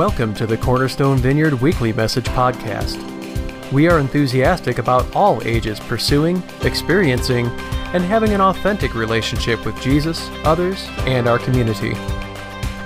Welcome 0.00 0.32
to 0.36 0.46
the 0.46 0.56
Cornerstone 0.56 1.18
Vineyard 1.18 1.52
Weekly 1.60 1.92
Message 1.92 2.24
Podcast. 2.28 2.96
We 3.70 3.86
are 3.86 3.98
enthusiastic 3.98 4.78
about 4.78 5.14
all 5.14 5.46
ages 5.46 5.78
pursuing, 5.78 6.42
experiencing, 6.62 7.48
and 7.92 8.02
having 8.02 8.32
an 8.32 8.40
authentic 8.40 8.94
relationship 8.94 9.62
with 9.66 9.78
Jesus, 9.82 10.26
others, 10.42 10.86
and 11.00 11.26
our 11.26 11.38
community. 11.38 11.92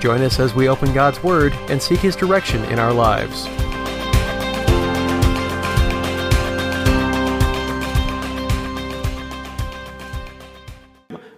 Join 0.01 0.23
us 0.23 0.41
as 0.41 0.57
we 0.57 0.69
open 0.69 0.93
God's 0.93 1.23
Word 1.23 1.53
and 1.69 1.81
seek 1.81 2.01
His 2.01 2.17
direction 2.17 2.65
in 2.65 2.81
our 2.81 2.93
lives. 2.93 3.47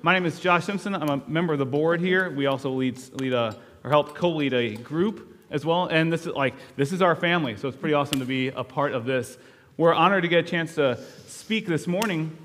My 0.00 0.14
name 0.14 0.24
is 0.24 0.40
Josh 0.40 0.64
Simpson. 0.64 0.94
I'm 0.94 1.10
a 1.10 1.22
member 1.28 1.52
of 1.52 1.58
the 1.58 1.66
board 1.66 2.00
here. 2.00 2.30
We 2.30 2.46
also 2.46 2.70
lead, 2.70 2.98
lead 3.20 3.34
a, 3.34 3.54
or 3.84 3.90
help 3.90 4.14
co-lead 4.14 4.54
a 4.54 4.76
group 4.76 5.34
as 5.50 5.64
well. 5.64 5.86
And 5.86 6.12
this 6.12 6.26
is 6.26 6.34
like 6.34 6.54
this 6.76 6.92
is 6.92 7.02
our 7.02 7.16
family, 7.16 7.56
so 7.56 7.68
it's 7.68 7.76
pretty 7.76 7.94
awesome 7.94 8.20
to 8.20 8.26
be 8.26 8.48
a 8.48 8.64
part 8.64 8.92
of 8.92 9.04
this. 9.04 9.38
We're 9.76 9.94
honored 9.94 10.22
to 10.22 10.28
get 10.28 10.44
a 10.44 10.48
chance 10.48 10.74
to 10.76 10.98
speak 11.26 11.66
this 11.66 11.86
morning 11.86 12.36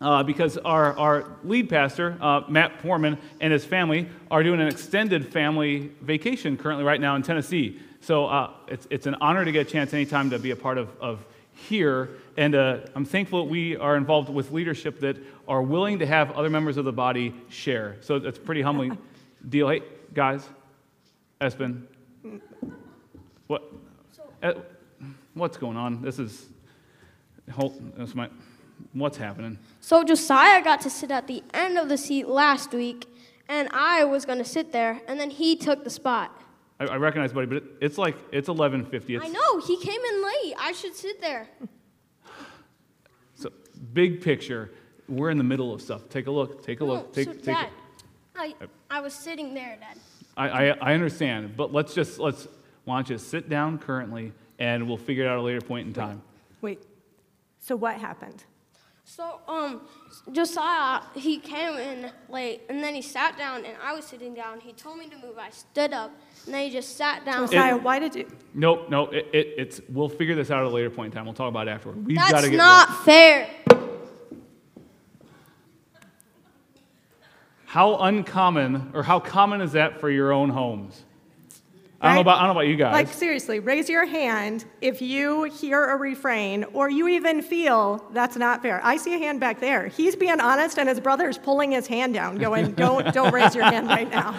uh, 0.00 0.22
because 0.22 0.58
our, 0.58 0.98
our 0.98 1.26
lead 1.44 1.68
pastor, 1.68 2.18
uh, 2.20 2.42
Matt 2.48 2.80
Foreman, 2.82 3.18
and 3.40 3.52
his 3.52 3.64
family 3.64 4.08
are 4.30 4.42
doing 4.42 4.60
an 4.60 4.66
extended 4.66 5.32
family 5.32 5.92
vacation 6.00 6.56
currently 6.56 6.84
right 6.84 7.00
now 7.00 7.14
in 7.14 7.22
Tennessee. 7.22 7.80
So 8.00 8.26
uh, 8.26 8.50
it's, 8.66 8.86
it's 8.90 9.06
an 9.06 9.16
honor 9.20 9.44
to 9.44 9.52
get 9.52 9.68
a 9.68 9.70
chance 9.70 9.94
anytime 9.94 10.30
to 10.30 10.38
be 10.40 10.50
a 10.50 10.56
part 10.56 10.76
of, 10.76 10.90
of 11.00 11.24
here. 11.52 12.10
And 12.36 12.54
uh, 12.54 12.78
I'm 12.96 13.04
thankful 13.04 13.44
that 13.44 13.50
we 13.50 13.76
are 13.76 13.96
involved 13.96 14.28
with 14.28 14.50
leadership 14.50 14.98
that 15.00 15.16
are 15.46 15.62
willing 15.62 16.00
to 16.00 16.06
have 16.06 16.32
other 16.32 16.50
members 16.50 16.76
of 16.76 16.84
the 16.84 16.92
body 16.92 17.32
share. 17.48 17.96
So 18.00 18.16
it's 18.16 18.38
a 18.38 18.40
pretty 18.40 18.62
humbling 18.62 18.98
deal. 19.48 19.68
Hey, 19.68 19.82
guys, 20.12 20.44
Espen, 21.40 21.82
what? 23.46 23.62
Uh, 24.42 24.54
what's 25.34 25.56
going 25.56 25.76
on? 25.76 26.02
This 26.02 26.18
is. 26.18 26.46
Hold, 27.50 27.96
this 27.96 28.14
might, 28.14 28.30
what's 28.92 29.16
happening? 29.16 29.58
So 29.80 30.04
Josiah 30.04 30.62
got 30.62 30.80
to 30.82 30.90
sit 30.90 31.10
at 31.10 31.26
the 31.26 31.42
end 31.52 31.76
of 31.76 31.88
the 31.88 31.98
seat 31.98 32.28
last 32.28 32.72
week, 32.72 33.06
and 33.48 33.68
I 33.72 34.04
was 34.04 34.24
going 34.24 34.38
to 34.38 34.44
sit 34.44 34.72
there, 34.72 35.00
and 35.08 35.18
then 35.18 35.28
he 35.28 35.56
took 35.56 35.82
the 35.82 35.90
spot. 35.90 36.40
I, 36.78 36.84
I 36.84 36.96
recognize, 36.96 37.32
buddy, 37.32 37.46
but 37.46 37.56
it, 37.58 37.64
it's 37.80 37.98
like 37.98 38.16
it's 38.32 38.48
11:50. 38.48 38.92
It's, 38.92 39.24
I 39.24 39.28
know 39.28 39.60
he 39.60 39.76
came 39.78 40.00
in 40.00 40.24
late. 40.24 40.54
I 40.58 40.72
should 40.72 40.94
sit 40.96 41.20
there. 41.20 41.48
So 43.34 43.50
big 43.92 44.22
picture, 44.22 44.70
we're 45.08 45.30
in 45.30 45.38
the 45.38 45.42
middle 45.44 45.74
of 45.74 45.82
stuff. 45.82 46.08
Take 46.08 46.28
a 46.28 46.30
look. 46.30 46.64
Take 46.64 46.80
a 46.80 46.84
No, 46.84 46.92
look. 46.92 47.12
Take, 47.12 47.26
so 47.26 47.32
take. 47.32 47.44
Dad, 47.44 47.68
I, 48.36 48.54
I 48.88 49.00
was 49.00 49.14
sitting 49.14 49.52
there, 49.52 49.76
Dad. 49.80 49.98
I, 50.36 50.48
I, 50.48 50.76
I 50.80 50.94
understand, 50.94 51.56
but 51.56 51.72
let's 51.72 51.94
just 51.94 52.18
let's 52.18 52.48
why 52.84 52.96
don't 52.96 53.10
you 53.10 53.18
sit 53.18 53.48
down 53.48 53.78
currently, 53.78 54.32
and 54.58 54.88
we'll 54.88 54.96
figure 54.96 55.24
it 55.24 55.28
out 55.28 55.34
at 55.34 55.38
a 55.38 55.42
later 55.42 55.60
point 55.60 55.86
in 55.86 55.94
time. 55.94 56.22
Wait, 56.60 56.82
so 57.58 57.76
what 57.76 57.96
happened? 57.96 58.44
So 59.04 59.40
um, 59.46 59.82
Josiah 60.30 61.02
he 61.14 61.38
came 61.38 61.76
in 61.76 62.10
late, 62.28 62.62
and 62.70 62.82
then 62.82 62.94
he 62.94 63.02
sat 63.02 63.36
down, 63.36 63.64
and 63.64 63.76
I 63.82 63.92
was 63.92 64.04
sitting 64.04 64.32
down. 64.32 64.60
He 64.60 64.72
told 64.72 64.98
me 64.98 65.08
to 65.08 65.16
move. 65.16 65.38
I 65.38 65.50
stood 65.50 65.92
up, 65.92 66.12
and 66.46 66.54
then 66.54 66.64
he 66.64 66.70
just 66.70 66.96
sat 66.96 67.24
down. 67.24 67.46
Josiah, 67.46 67.76
why 67.76 67.98
did 67.98 68.14
you? 68.14 68.26
Nope, 68.54 68.88
no, 68.88 69.08
it, 69.08 69.28
it, 69.32 69.54
it's 69.58 69.80
we'll 69.88 70.08
figure 70.08 70.34
this 70.34 70.50
out 70.50 70.60
at 70.60 70.66
a 70.66 70.74
later 70.74 70.90
point 70.90 71.12
in 71.12 71.16
time. 71.16 71.26
We'll 71.26 71.34
talk 71.34 71.48
about 71.48 71.68
it 71.68 71.72
afterward. 71.72 72.06
We've 72.06 72.16
got 72.16 72.30
That's 72.30 72.44
to 72.44 72.50
get 72.50 72.56
not 72.56 73.04
fair. 73.04 73.50
How 77.72 77.96
uncommon 77.96 78.90
or 78.92 79.02
how 79.02 79.18
common 79.18 79.62
is 79.62 79.72
that 79.72 79.98
for 79.98 80.10
your 80.10 80.30
own 80.30 80.50
homes? 80.50 81.04
I 82.02 82.08
don't 82.08 82.16
know 82.16 82.20
about 82.20 82.36
I 82.36 82.40
don't 82.40 82.48
know 82.48 82.60
about 82.60 82.68
you 82.68 82.76
guys. 82.76 82.92
Like, 82.92 83.08
seriously, 83.08 83.60
raise 83.60 83.88
your 83.88 84.04
hand 84.04 84.66
if 84.82 85.00
you 85.00 85.44
hear 85.44 85.82
a 85.82 85.96
refrain 85.96 86.64
or 86.74 86.90
you 86.90 87.08
even 87.08 87.40
feel 87.40 88.06
that's 88.12 88.36
not 88.36 88.60
fair. 88.60 88.84
I 88.84 88.98
see 88.98 89.14
a 89.14 89.18
hand 89.18 89.40
back 89.40 89.58
there. 89.58 89.88
He's 89.88 90.14
being 90.14 90.38
honest, 90.38 90.78
and 90.78 90.86
his 90.86 91.00
brother's 91.00 91.38
pulling 91.38 91.72
his 91.72 91.86
hand 91.86 92.12
down, 92.12 92.36
going, 92.36 92.72
don't, 92.74 93.10
don't 93.14 93.32
raise 93.32 93.54
your 93.54 93.64
hand 93.64 93.88
right 93.88 94.10
now. 94.10 94.38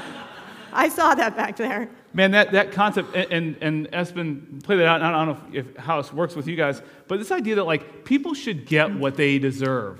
I 0.72 0.88
saw 0.88 1.16
that 1.16 1.36
back 1.36 1.58
there. 1.58 1.90
Man, 2.14 2.30
that, 2.30 2.52
that 2.52 2.72
concept, 2.72 3.16
and, 3.16 3.58
and, 3.62 3.90
Espen 3.90 4.64
played 4.64 4.78
that 4.78 4.86
out, 4.86 5.02
I 5.02 5.10
don't 5.10 5.28
know 5.30 5.60
if, 5.60 5.70
if 5.70 5.78
how 5.78 6.00
this 6.00 6.14
works 6.14 6.36
with 6.36 6.48
you 6.48 6.56
guys, 6.56 6.84
but 7.08 7.18
this 7.18 7.32
idea 7.32 7.56
that 7.56 7.64
like 7.64 8.06
people 8.06 8.36
should 8.36 8.68
get 8.68 8.94
what 8.94 9.18
they 9.18 9.40
deserve 9.40 10.00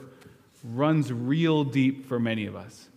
runs 0.64 1.12
real 1.12 1.64
deep 1.64 2.06
for 2.06 2.20
many 2.20 2.46
of 2.46 2.56
us. 2.56 2.90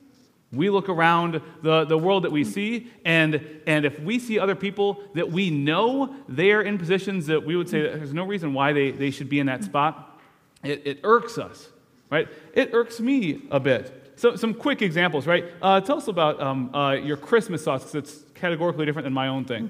We 0.57 0.71
look 0.71 0.89
around 0.89 1.41
the, 1.63 1.85
the 1.85 1.99
world 1.99 2.25
that 2.25 2.33
we 2.33 2.45
see, 2.45 2.91
and, 3.05 3.61
and 3.67 3.85
if 3.85 4.01
we 4.01 4.19
see 4.19 4.39
other 4.39 4.55
people 4.55 5.03
that 5.15 5.31
we 5.31 5.51
know 5.51 6.15
they're 6.29 6.63
in 6.63 6.79
positions 6.79 7.27
that 7.27 7.45
we 7.45 7.57
would 7.57 7.69
say 7.69 7.83
there's 7.83 8.15
no 8.15 8.25
reason 8.25 8.55
why 8.55 8.73
they, 8.73 8.91
they 8.91 9.11
should 9.11 9.29
be 9.29 9.39
in 9.39 9.47
that 9.47 9.65
spot, 9.65 10.21
it, 10.63 10.87
it 10.87 11.01
irks 11.05 11.39
us, 11.39 11.69
right? 12.11 12.29
It 12.55 12.71
irks 12.73 13.01
me 13.01 13.43
a 13.51 13.61
bit. 13.61 14.15
So, 14.17 14.35
some 14.35 14.55
quick 14.55 14.81
examples, 14.81 15.27
right? 15.27 15.45
Uh, 15.61 15.81
tell 15.81 15.99
us 15.99 16.09
about 16.09 16.41
um, 16.41 16.75
uh, 16.75 16.93
your 16.93 17.19
Christmas 17.19 17.65
because 17.65 17.95
it's 17.95 18.25
categorically 18.35 18.87
different 18.87 19.05
than 19.05 19.13
my 19.13 19.29
own 19.29 19.45
thing. 19.45 19.69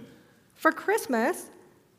For 0.54 0.70
Christmas, 0.70 1.50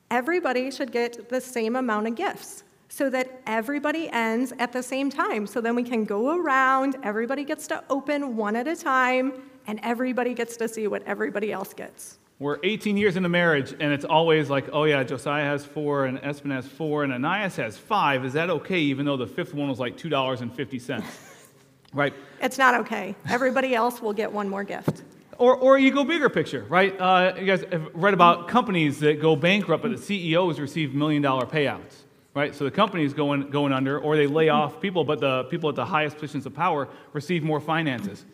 everybody 0.10 0.72
should 0.72 0.92
get 0.92 1.30
the 1.30 1.42
same 1.42 1.76
amount 1.76 2.08
of 2.08 2.16
gifts 2.16 2.64
so 2.90 3.10
that 3.10 3.42
everybody 3.46 4.10
ends 4.10 4.54
at 4.60 4.72
the 4.72 4.82
same 4.82 5.10
time. 5.10 5.48
So 5.48 5.62
then 5.62 5.76
we 5.76 5.84
can 5.84 6.06
go 6.06 6.38
around, 6.38 6.96
everybody 7.04 7.44
gets 7.44 7.68
to 7.68 7.84
open 7.90 8.36
one 8.36 8.56
at 8.56 8.68
a 8.68 8.76
time, 8.76 9.34
and 9.68 9.80
everybody 9.84 10.34
gets 10.34 10.58
to 10.58 10.68
see 10.68 10.88
what 10.88 11.04
everybody 11.04 11.52
else 11.52 11.74
gets. 11.74 12.20
We're 12.40 12.60
18 12.64 12.98
years 12.98 13.18
into 13.18 13.30
marriage, 13.30 13.72
and 13.80 13.92
it's 13.92 14.06
always 14.06 14.50
like, 14.50 14.70
oh 14.72 14.84
yeah, 14.84 15.04
Josiah 15.04 15.44
has 15.44 15.66
four, 15.66 16.06
and 16.06 16.20
Espen 16.20 16.52
has 16.52 16.68
four, 16.68 17.04
and 17.04 17.12
Ananias 17.12 17.56
has 17.56 17.78
five. 17.78 18.24
Is 18.24 18.34
that 18.34 18.50
okay, 18.52 18.80
even 18.80 19.08
though 19.08 19.18
the 19.18 19.26
fifth 19.26 19.56
one 19.56 19.68
was 19.70 19.80
like 19.80 19.98
$2.50? 19.98 21.04
right? 21.94 22.14
It's 22.40 22.60
not 22.60 22.76
okay. 22.82 23.16
Everybody 23.28 23.74
else 23.74 24.02
will 24.02 24.14
get 24.14 24.32
one 24.32 24.48
more 24.48 24.64
gift. 24.64 25.04
Or, 25.40 25.56
or 25.56 25.78
you 25.78 25.92
go 25.92 26.04
bigger 26.04 26.30
picture, 26.30 26.66
right? 26.70 27.00
Uh, 27.00 27.34
you 27.40 27.46
guys 27.46 27.64
have 27.72 27.90
read 27.94 28.14
about 28.14 28.48
companies 28.48 29.00
that 29.00 29.22
go 29.22 29.36
bankrupt, 29.36 29.84
but 29.84 29.92
the 29.92 29.98
CEOs 29.98 30.60
receive 30.60 30.94
million 30.94 31.22
dollar 31.22 31.46
payouts, 31.46 32.04
right? 32.38 32.54
So 32.54 32.66
the 32.66 32.72
company's 32.72 33.16
going, 33.16 33.50
going 33.50 33.74
under, 33.74 34.00
or 34.00 34.16
they 34.16 34.28
lay 34.28 34.50
off 34.50 34.80
people, 34.80 35.04
but 35.04 35.20
the 35.20 35.46
people 35.46 35.70
at 35.70 35.76
the 35.76 35.84
highest 35.84 36.18
positions 36.18 36.46
of 36.46 36.54
power 36.54 36.88
receive 37.12 37.42
more 37.44 37.60
finances. 37.60 38.26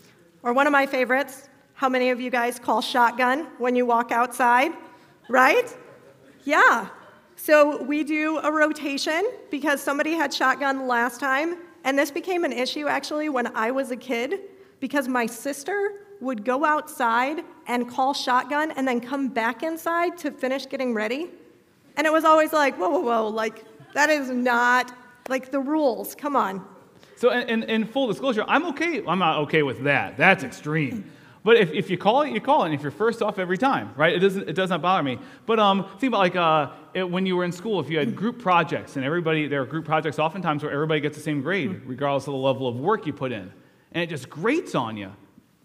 Or 0.43 0.51
one 0.51 0.67
of 0.67 0.73
my 0.73 0.85
favorites, 0.85 1.47
how 1.73 1.87
many 1.87 2.09
of 2.09 2.19
you 2.19 2.29
guys 2.29 2.59
call 2.59 2.81
shotgun 2.81 3.47
when 3.59 3.77
you 3.77 3.85
walk 3.85 4.11
outside? 4.11 4.73
Right? 5.29 5.73
Yeah. 6.43 6.89
So 7.37 7.81
we 7.81 8.03
do 8.03 8.39
a 8.39 8.51
rotation 8.51 9.25
because 9.49 9.81
somebody 9.81 10.11
had 10.11 10.33
shotgun 10.33 10.85
last 10.85 11.21
time, 11.21 11.55
and 11.85 11.97
this 11.97 12.11
became 12.11 12.43
an 12.43 12.51
issue 12.51 12.87
actually 12.87 13.29
when 13.29 13.47
I 13.55 13.71
was 13.71 13.91
a 13.91 13.97
kid 13.97 14.41
because 14.81 15.07
my 15.07 15.25
sister 15.25 16.01
would 16.19 16.43
go 16.43 16.65
outside 16.65 17.45
and 17.67 17.89
call 17.89 18.13
shotgun 18.13 18.71
and 18.71 18.85
then 18.85 18.99
come 18.99 19.29
back 19.29 19.63
inside 19.63 20.17
to 20.17 20.31
finish 20.31 20.65
getting 20.65 20.93
ready. 20.93 21.29
And 21.95 22.07
it 22.07 22.11
was 22.11 22.23
always 22.23 22.51
like, 22.51 22.75
whoa, 22.77 22.89
whoa, 22.89 22.99
whoa, 22.99 23.27
like, 23.27 23.63
that 23.93 24.09
is 24.09 24.29
not 24.29 24.95
like 25.29 25.51
the 25.51 25.59
rules. 25.59 26.15
Come 26.15 26.35
on. 26.35 26.65
So, 27.15 27.31
in, 27.31 27.47
in, 27.47 27.63
in 27.63 27.85
full 27.85 28.07
disclosure, 28.07 28.43
I'm 28.47 28.65
okay. 28.67 29.03
I'm 29.07 29.19
not 29.19 29.39
okay 29.43 29.63
with 29.63 29.83
that. 29.83 30.17
That's 30.17 30.43
extreme. 30.43 31.09
But 31.43 31.57
if, 31.57 31.71
if 31.71 31.89
you 31.89 31.97
call 31.97 32.21
it, 32.21 32.31
you 32.31 32.39
call 32.39 32.63
it. 32.63 32.67
And 32.67 32.75
if 32.75 32.81
you're 32.81 32.91
first 32.91 33.21
off 33.21 33.37
every 33.37 33.57
time, 33.57 33.93
right? 33.97 34.13
It 34.13 34.19
doesn't 34.19 34.49
it 34.49 34.53
does 34.53 34.69
not 34.69 34.81
bother 34.81 35.03
me. 35.03 35.19
But 35.45 35.59
um, 35.59 35.85
think 35.99 36.11
about 36.11 36.19
like 36.19 36.35
uh, 36.35 36.71
it, 36.93 37.09
when 37.09 37.25
you 37.25 37.35
were 37.35 37.43
in 37.43 37.51
school, 37.51 37.79
if 37.81 37.89
you 37.89 37.99
had 37.99 38.15
group 38.15 38.41
projects 38.41 38.95
and 38.95 39.03
everybody 39.03 39.47
there 39.47 39.61
are 39.61 39.65
group 39.65 39.85
projects 39.85 40.19
oftentimes 40.19 40.63
where 40.63 40.71
everybody 40.71 41.01
gets 41.01 41.17
the 41.17 41.23
same 41.23 41.41
grade 41.41 41.81
regardless 41.85 42.27
of 42.27 42.33
the 42.33 42.39
level 42.39 42.67
of 42.67 42.77
work 42.77 43.05
you 43.05 43.13
put 43.13 43.31
in, 43.31 43.51
and 43.91 44.03
it 44.03 44.09
just 44.09 44.29
grates 44.29 44.73
on 44.73 44.95
you 44.95 45.11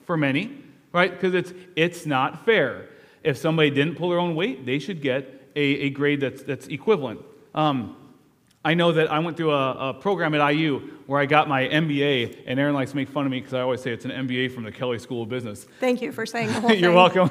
for 0.04 0.16
many, 0.16 0.64
right? 0.92 1.12
Because 1.12 1.32
it's 1.32 1.52
it's 1.76 2.06
not 2.06 2.44
fair. 2.44 2.88
If 3.22 3.36
somebody 3.36 3.70
didn't 3.70 3.96
pull 3.96 4.10
their 4.10 4.18
own 4.18 4.34
weight, 4.34 4.66
they 4.66 4.80
should 4.80 5.00
get 5.00 5.50
a, 5.54 5.60
a 5.60 5.90
grade 5.90 6.20
that's 6.20 6.42
that's 6.42 6.66
equivalent. 6.66 7.20
Um, 7.54 7.96
I 8.64 8.74
know 8.74 8.92
that 8.92 9.10
I 9.10 9.20
went 9.20 9.36
through 9.36 9.52
a, 9.52 9.90
a, 9.90 9.94
program 9.94 10.34
at 10.34 10.46
IU 10.50 10.80
where 11.06 11.20
I 11.20 11.26
got 11.26 11.48
my 11.48 11.68
MBA, 11.68 12.42
and 12.46 12.58
Erin 12.58 12.74
likes 12.74 12.90
to 12.90 12.96
make 12.96 13.08
fun 13.08 13.24
of 13.24 13.30
me 13.30 13.38
because 13.38 13.54
I 13.54 13.60
always 13.60 13.80
say 13.80 13.92
it's 13.92 14.04
an 14.04 14.10
MBA 14.10 14.52
from 14.52 14.64
the 14.64 14.72
Kelley 14.72 14.98
School 14.98 15.22
of 15.22 15.28
Business. 15.28 15.66
Thank 15.78 16.02
you 16.02 16.10
for 16.10 16.26
saying 16.26 16.48
the 16.48 16.60
whole. 16.60 16.72
You're 16.72 16.92
welcome. 16.92 17.30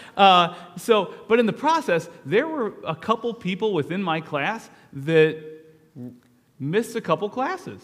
uh, 0.16 0.54
so, 0.76 1.14
but 1.28 1.38
in 1.38 1.46
the 1.46 1.52
process, 1.52 2.08
there 2.26 2.48
were 2.48 2.74
a 2.84 2.96
couple 2.96 3.32
people 3.32 3.72
within 3.72 4.02
my 4.02 4.20
class 4.20 4.68
that 4.94 5.38
missed 6.58 6.96
a 6.96 7.00
couple 7.00 7.28
classes. 7.28 7.80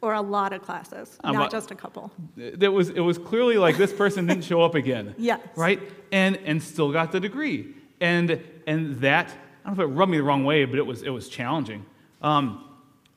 Or 0.00 0.14
a 0.14 0.20
lot 0.20 0.52
of 0.52 0.62
classes, 0.62 1.16
I'm 1.22 1.34
not 1.34 1.50
just 1.52 1.70
a 1.70 1.76
couple. 1.76 2.10
That 2.36 2.72
was, 2.72 2.88
it 2.88 3.00
was 3.00 3.18
clearly 3.18 3.56
like 3.56 3.76
this 3.76 3.92
person 3.92 4.26
didn't 4.26 4.42
show 4.42 4.62
up 4.62 4.74
again. 4.74 5.14
Yes. 5.18 5.40
Right? 5.54 5.80
And, 6.10 6.38
and 6.38 6.60
still 6.60 6.90
got 6.90 7.12
the 7.12 7.20
degree. 7.20 7.74
And, 8.00 8.42
and 8.66 8.96
that, 8.96 9.28
I 9.28 9.68
don't 9.68 9.78
know 9.78 9.84
if 9.84 9.90
it 9.90 9.92
rubbed 9.92 10.10
me 10.10 10.18
the 10.18 10.24
wrong 10.24 10.44
way, 10.44 10.64
but 10.64 10.78
it 10.78 10.86
was, 10.86 11.02
it 11.02 11.10
was 11.10 11.28
challenging. 11.28 11.86
Um, 12.22 12.64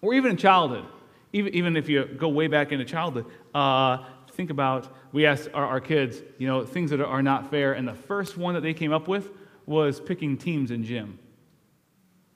or 0.02 0.14
even 0.14 0.32
in 0.32 0.38
childhood, 0.38 0.86
even, 1.34 1.54
even 1.54 1.78
if 1.78 1.90
you 1.90 2.06
go 2.06 2.28
way 2.30 2.48
back 2.48 2.72
into 2.72 2.86
childhood, 2.86 3.26
uh, 3.54 4.00
think 4.32 4.50
about 4.50 4.94
we 5.12 5.26
asked 5.26 5.50
our, 5.54 5.66
our 5.66 5.80
kids, 5.80 6.22
you 6.38 6.48
know, 6.48 6.66
things 6.66 6.90
that 6.92 7.02
are 7.02 7.24
not 7.24 7.50
fair, 7.50 7.74
and 7.74 7.88
the 7.88 7.94
first 7.94 8.38
one 8.38 8.54
that 8.56 8.62
they 8.62 8.74
came 8.74 8.92
up 8.92 9.08
with 9.08 9.32
was 9.66 10.00
picking 10.00 10.38
teams 10.38 10.72
in 10.72 10.84
gym. 10.84 11.18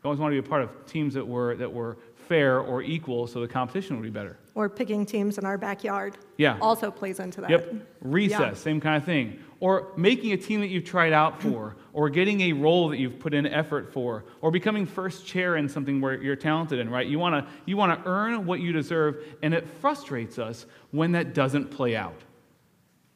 You 0.01 0.06
always 0.06 0.19
want 0.19 0.33
to 0.33 0.42
be 0.42 0.48
a 0.48 0.50
part 0.50 0.62
of 0.63 0.86
teams 0.86 1.13
that 1.16 1.27
were, 1.27 1.56
that 1.57 1.71
were 1.71 1.98
fair 2.16 2.60
or 2.62 2.81
equal 2.81 3.27
so 3.27 3.42
the 3.42 3.48
competition 3.48 3.98
would 3.98 4.04
be 4.04 4.10
better. 4.10 4.38
Or 4.56 4.69
picking 4.69 5.06
teams 5.06 5.38
in 5.38 5.45
our 5.45 5.57
backyard. 5.57 6.18
Yeah. 6.38 6.57
Also 6.62 6.89
plays 6.89 7.19
into 7.19 7.42
that. 7.42 7.50
Yep. 7.50 7.74
Recess, 8.01 8.39
Yeah. 8.39 8.54
same 8.54 8.80
kind 8.80 8.95
of 8.95 9.04
thing. 9.04 9.39
Or 9.60 9.92
making 9.98 10.31
a 10.31 10.38
team 10.38 10.62
that 10.62 10.68
you've 10.68 10.86
tried 10.86 11.12
out 11.12 11.42
for, 11.42 11.75
or 11.94 12.09
getting 12.09 12.41
a 12.41 12.53
role 12.53 12.89
that 12.89 12.97
you've 12.97 13.19
put 13.19 13.33
in 13.33 13.45
effort 13.47 13.91
for, 13.91 14.25
or 14.41 14.51
becoming 14.51 14.86
first 14.86 15.25
chair 15.25 15.56
in 15.56 15.68
something 15.68 16.00
where 16.01 16.21
you're 16.21 16.36
talented 16.36 16.80
in, 16.80 16.89
right? 16.89 17.07
You 17.07 17.19
want 17.19 17.33
to 17.45 17.51
you 17.65 17.77
want 17.77 17.97
to 18.03 18.09
earn 18.09 18.45
what 18.45 18.59
you 18.59 18.71
deserve, 18.71 19.24
and 19.41 19.53
it 19.53 19.68
frustrates 19.81 20.38
us 20.39 20.65
when 20.91 21.12
that 21.13 21.33
doesn't 21.33 21.69
play 21.71 21.95
out. 21.95 22.21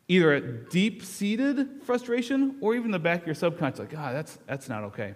Either 0.07 0.33
a 0.33 0.41
deep-seated 0.41 1.81
frustration 1.83 2.57
or 2.61 2.75
even 2.75 2.91
the 2.91 2.99
back 2.99 3.21
of 3.21 3.25
your 3.27 3.35
subconscious, 3.35 3.79
like, 3.79 3.93
ah, 3.97 4.11
that's 4.11 4.37
that's 4.47 4.67
not 4.69 4.83
okay. 4.83 5.15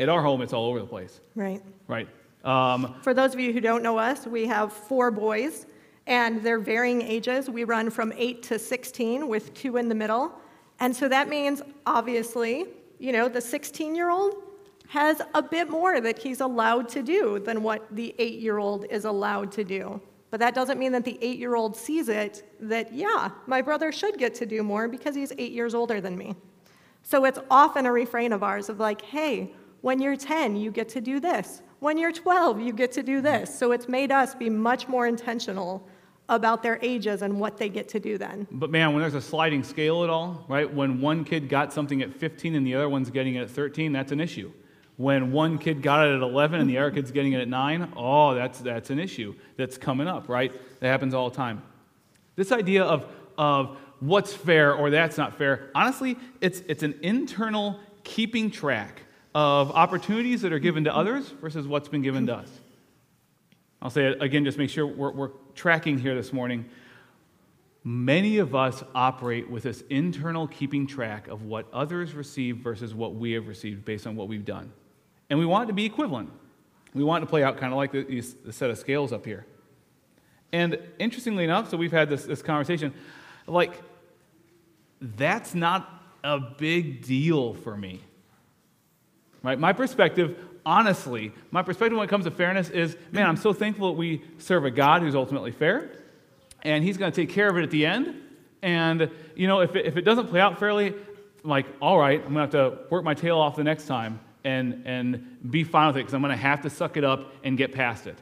At 0.00 0.08
our 0.08 0.22
home, 0.22 0.42
it's 0.42 0.52
all 0.52 0.66
over 0.66 0.80
the 0.80 0.86
place, 0.86 1.20
Right. 1.36 1.62
right? 1.86 2.08
Um, 2.44 2.94
For 3.02 3.14
those 3.14 3.34
of 3.34 3.38
you 3.40 3.52
who 3.52 3.60
don't 3.60 3.82
know 3.84 3.98
us, 3.98 4.26
we 4.26 4.46
have 4.48 4.72
four 4.72 5.12
boys, 5.12 5.66
and 6.08 6.42
they're 6.42 6.58
varying 6.58 7.00
ages. 7.02 7.48
We 7.48 7.62
run 7.62 7.88
from 7.90 8.12
8 8.16 8.42
to 8.44 8.58
16 8.58 9.28
with 9.28 9.54
two 9.54 9.76
in 9.76 9.88
the 9.88 9.94
middle. 9.94 10.32
And 10.80 10.94
so 10.94 11.08
that 11.08 11.28
means, 11.28 11.62
obviously, 11.86 12.66
you 12.98 13.12
know, 13.12 13.28
the 13.28 13.40
16 13.40 13.94
year 13.94 14.10
old 14.10 14.34
has 14.88 15.22
a 15.34 15.42
bit 15.42 15.70
more 15.70 16.00
that 16.00 16.18
he's 16.18 16.40
allowed 16.40 16.88
to 16.90 17.02
do 17.02 17.38
than 17.38 17.62
what 17.62 17.86
the 17.94 18.14
8 18.18 18.38
year 18.40 18.58
old 18.58 18.84
is 18.90 19.04
allowed 19.04 19.50
to 19.52 19.64
do. 19.64 20.00
But 20.30 20.40
that 20.40 20.54
doesn't 20.54 20.78
mean 20.78 20.92
that 20.92 21.04
the 21.04 21.18
8 21.20 21.38
year 21.38 21.54
old 21.54 21.76
sees 21.76 22.08
it 22.08 22.42
that, 22.60 22.92
yeah, 22.92 23.30
my 23.46 23.62
brother 23.62 23.92
should 23.92 24.18
get 24.18 24.34
to 24.36 24.46
do 24.46 24.62
more 24.62 24.88
because 24.88 25.14
he's 25.14 25.32
8 25.36 25.52
years 25.52 25.74
older 25.74 26.00
than 26.00 26.16
me. 26.16 26.34
So 27.02 27.24
it's 27.24 27.38
often 27.50 27.86
a 27.86 27.92
refrain 27.92 28.32
of 28.32 28.42
ours 28.42 28.68
of 28.68 28.78
like, 28.78 29.02
hey, 29.02 29.52
when 29.80 30.00
you're 30.00 30.16
10, 30.16 30.56
you 30.56 30.70
get 30.70 30.88
to 30.90 31.00
do 31.00 31.20
this. 31.20 31.62
When 31.80 31.98
you're 31.98 32.12
12, 32.12 32.60
you 32.60 32.72
get 32.72 32.92
to 32.92 33.02
do 33.02 33.20
this. 33.20 33.58
So 33.58 33.72
it's 33.72 33.88
made 33.88 34.12
us 34.12 34.34
be 34.34 34.48
much 34.48 34.88
more 34.88 35.06
intentional 35.06 35.86
about 36.32 36.62
their 36.62 36.78
ages 36.80 37.20
and 37.20 37.38
what 37.38 37.58
they 37.58 37.68
get 37.68 37.88
to 37.90 38.00
do 38.00 38.16
then. 38.16 38.46
But 38.50 38.70
man, 38.70 38.92
when 38.92 39.02
there's 39.02 39.14
a 39.14 39.20
sliding 39.20 39.62
scale 39.62 40.02
at 40.02 40.10
all, 40.10 40.44
right? 40.48 40.72
When 40.72 41.00
one 41.00 41.24
kid 41.24 41.50
got 41.50 41.72
something 41.72 42.00
at 42.00 42.12
15 42.14 42.54
and 42.54 42.66
the 42.66 42.74
other 42.74 42.88
one's 42.88 43.10
getting 43.10 43.34
it 43.34 43.42
at 43.42 43.50
13, 43.50 43.92
that's 43.92 44.12
an 44.12 44.20
issue. 44.20 44.50
When 44.96 45.30
one 45.30 45.58
kid 45.58 45.82
got 45.82 46.06
it 46.08 46.14
at 46.14 46.22
11 46.22 46.58
and 46.60 46.70
the 46.70 46.78
other 46.78 46.90
kid's 46.90 47.10
getting 47.10 47.32
it 47.34 47.40
at 47.40 47.48
9, 47.48 47.92
oh, 47.96 48.34
that's, 48.34 48.60
that's 48.60 48.88
an 48.88 48.98
issue 48.98 49.34
that's 49.56 49.76
coming 49.76 50.08
up, 50.08 50.28
right? 50.30 50.52
That 50.80 50.88
happens 50.88 51.12
all 51.12 51.28
the 51.28 51.36
time. 51.36 51.62
This 52.34 52.50
idea 52.50 52.84
of, 52.84 53.06
of 53.36 53.76
what's 54.00 54.32
fair 54.32 54.72
or 54.74 54.88
that's 54.90 55.18
not 55.18 55.36
fair, 55.36 55.70
honestly, 55.74 56.16
it's, 56.40 56.60
it's 56.66 56.82
an 56.82 56.98
internal 57.02 57.78
keeping 58.04 58.50
track 58.50 59.02
of 59.34 59.70
opportunities 59.72 60.40
that 60.42 60.52
are 60.52 60.58
given 60.58 60.84
to 60.84 60.94
others 60.94 61.28
versus 61.42 61.66
what's 61.66 61.88
been 61.88 62.02
given 62.02 62.26
to 62.26 62.34
us. 62.34 62.48
I'll 63.82 63.90
say 63.90 64.06
it 64.06 64.22
again, 64.22 64.44
just 64.44 64.58
make 64.58 64.70
sure 64.70 64.86
we're, 64.86 65.10
we're 65.10 65.30
tracking 65.54 65.98
here 65.98 66.14
this 66.14 66.32
morning. 66.32 66.64
Many 67.84 68.38
of 68.38 68.54
us 68.54 68.84
operate 68.94 69.50
with 69.50 69.64
this 69.64 69.82
internal 69.90 70.46
keeping 70.46 70.86
track 70.86 71.28
of 71.28 71.42
what 71.42 71.66
others 71.72 72.14
receive 72.14 72.58
versus 72.58 72.94
what 72.94 73.14
we 73.14 73.32
have 73.32 73.48
received 73.48 73.84
based 73.84 74.06
on 74.06 74.14
what 74.14 74.28
we've 74.28 74.44
done. 74.44 74.72
And 75.30 75.38
we 75.38 75.46
want 75.46 75.64
it 75.64 75.66
to 75.68 75.72
be 75.72 75.84
equivalent. 75.84 76.30
We 76.94 77.02
want 77.02 77.22
it 77.22 77.26
to 77.26 77.30
play 77.30 77.42
out 77.42 77.56
kind 77.56 77.72
of 77.72 77.76
like 77.76 77.92
the, 77.92 78.20
the 78.44 78.52
set 78.52 78.70
of 78.70 78.78
scales 78.78 79.12
up 79.12 79.24
here. 79.24 79.46
And 80.52 80.78
interestingly 80.98 81.44
enough, 81.44 81.70
so 81.70 81.76
we've 81.76 81.92
had 81.92 82.08
this, 82.08 82.24
this 82.24 82.42
conversation, 82.42 82.92
like, 83.46 83.80
that's 85.00 85.54
not 85.54 86.02
a 86.22 86.38
big 86.38 87.02
deal 87.02 87.54
for 87.54 87.76
me. 87.76 88.00
Right? 89.42 89.58
My 89.58 89.72
perspective, 89.72 90.38
honestly, 90.64 91.32
my 91.50 91.62
perspective 91.62 91.96
when 91.96 92.06
it 92.06 92.10
comes 92.10 92.24
to 92.24 92.30
fairness 92.30 92.70
is 92.70 92.96
man, 93.10 93.26
I'm 93.26 93.36
so 93.36 93.52
thankful 93.52 93.88
that 93.88 93.98
we 93.98 94.22
serve 94.38 94.64
a 94.64 94.70
God 94.70 95.02
who's 95.02 95.14
ultimately 95.14 95.52
fair, 95.52 95.90
and 96.62 96.84
He's 96.84 96.96
going 96.96 97.12
to 97.12 97.16
take 97.20 97.30
care 97.34 97.48
of 97.48 97.56
it 97.56 97.62
at 97.62 97.70
the 97.70 97.86
end. 97.86 98.16
And, 98.62 99.10
you 99.34 99.48
know, 99.48 99.60
if 99.60 99.74
it, 99.74 99.86
if 99.86 99.96
it 99.96 100.02
doesn't 100.02 100.28
play 100.28 100.40
out 100.40 100.58
fairly, 100.58 100.94
I'm 101.42 101.50
like, 101.50 101.66
all 101.80 101.98
right, 101.98 102.18
I'm 102.24 102.32
going 102.32 102.48
to 102.48 102.58
have 102.58 102.70
to 102.70 102.78
work 102.90 103.02
my 103.02 103.14
tail 103.14 103.38
off 103.38 103.56
the 103.56 103.64
next 103.64 103.86
time 103.86 104.20
and, 104.44 104.82
and 104.86 105.38
be 105.50 105.64
fine 105.64 105.88
with 105.88 105.96
it 105.96 106.00
because 106.00 106.14
I'm 106.14 106.22
going 106.22 106.30
to 106.30 106.36
have 106.36 106.62
to 106.62 106.70
suck 106.70 106.96
it 106.96 107.02
up 107.02 107.32
and 107.42 107.58
get 107.58 107.72
past 107.72 108.06
it. 108.06 108.16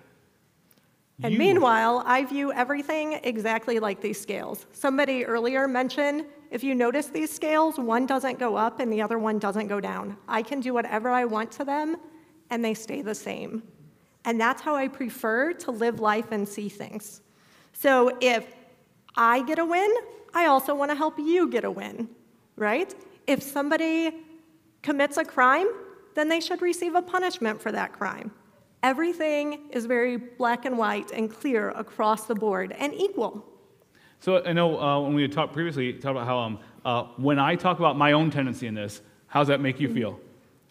And 1.22 1.34
You- 1.34 1.38
meanwhile, 1.38 2.02
I 2.06 2.24
view 2.24 2.52
everything 2.52 3.20
exactly 3.22 3.78
like 3.78 4.00
these 4.00 4.18
scales. 4.18 4.64
Somebody 4.72 5.26
earlier 5.26 5.68
mentioned 5.68 6.24
if 6.50 6.64
you 6.64 6.74
notice 6.74 7.06
these 7.08 7.30
scales, 7.30 7.78
one 7.78 8.06
doesn't 8.06 8.38
go 8.38 8.56
up 8.56 8.80
and 8.80 8.90
the 8.90 9.02
other 9.02 9.18
one 9.18 9.38
doesn't 9.38 9.68
go 9.68 9.78
down. 9.80 10.16
I 10.26 10.42
can 10.42 10.60
do 10.60 10.72
whatever 10.72 11.10
I 11.10 11.26
want 11.26 11.52
to 11.52 11.64
them 11.64 11.98
and 12.50 12.64
they 12.64 12.74
stay 12.74 13.02
the 13.02 13.14
same. 13.14 13.62
And 14.24 14.40
that's 14.40 14.60
how 14.60 14.76
I 14.76 14.88
prefer 14.88 15.52
to 15.54 15.70
live 15.70 16.00
life 16.00 16.30
and 16.30 16.46
see 16.48 16.68
things. 16.68 17.22
So 17.72 18.16
if 18.20 18.46
I 19.16 19.42
get 19.42 19.58
a 19.58 19.64
win, 19.64 19.90
I 20.34 20.46
also 20.46 20.74
want 20.74 20.90
to 20.90 20.94
help 20.94 21.18
you 21.18 21.48
get 21.48 21.64
a 21.64 21.70
win, 21.70 22.08
right? 22.56 22.94
If 23.26 23.42
somebody 23.42 24.12
commits 24.82 25.16
a 25.16 25.24
crime, 25.24 25.68
then 26.14 26.28
they 26.28 26.40
should 26.40 26.60
receive 26.62 26.94
a 26.94 27.02
punishment 27.02 27.60
for 27.60 27.72
that 27.72 27.92
crime. 27.92 28.30
Everything 28.82 29.68
is 29.70 29.86
very 29.86 30.16
black 30.16 30.64
and 30.64 30.76
white 30.76 31.10
and 31.10 31.30
clear 31.30 31.70
across 31.70 32.26
the 32.26 32.34
board 32.34 32.74
and 32.78 32.94
equal. 32.94 33.44
So 34.20 34.44
I 34.44 34.52
know 34.52 34.78
uh, 34.78 35.00
when 35.00 35.14
we 35.14 35.22
had 35.22 35.32
talked 35.32 35.52
previously, 35.52 35.92
talked 35.92 36.16
about 36.16 36.26
how 36.26 36.38
um, 36.38 36.58
uh, 36.84 37.04
when 37.16 37.38
I 37.38 37.56
talk 37.56 37.78
about 37.78 37.96
my 37.96 38.12
own 38.12 38.30
tendency 38.30 38.66
in 38.66 38.74
this, 38.74 39.00
how 39.26 39.40
does 39.40 39.48
that 39.48 39.60
make 39.60 39.80
you 39.80 39.88
feel? 39.92 40.20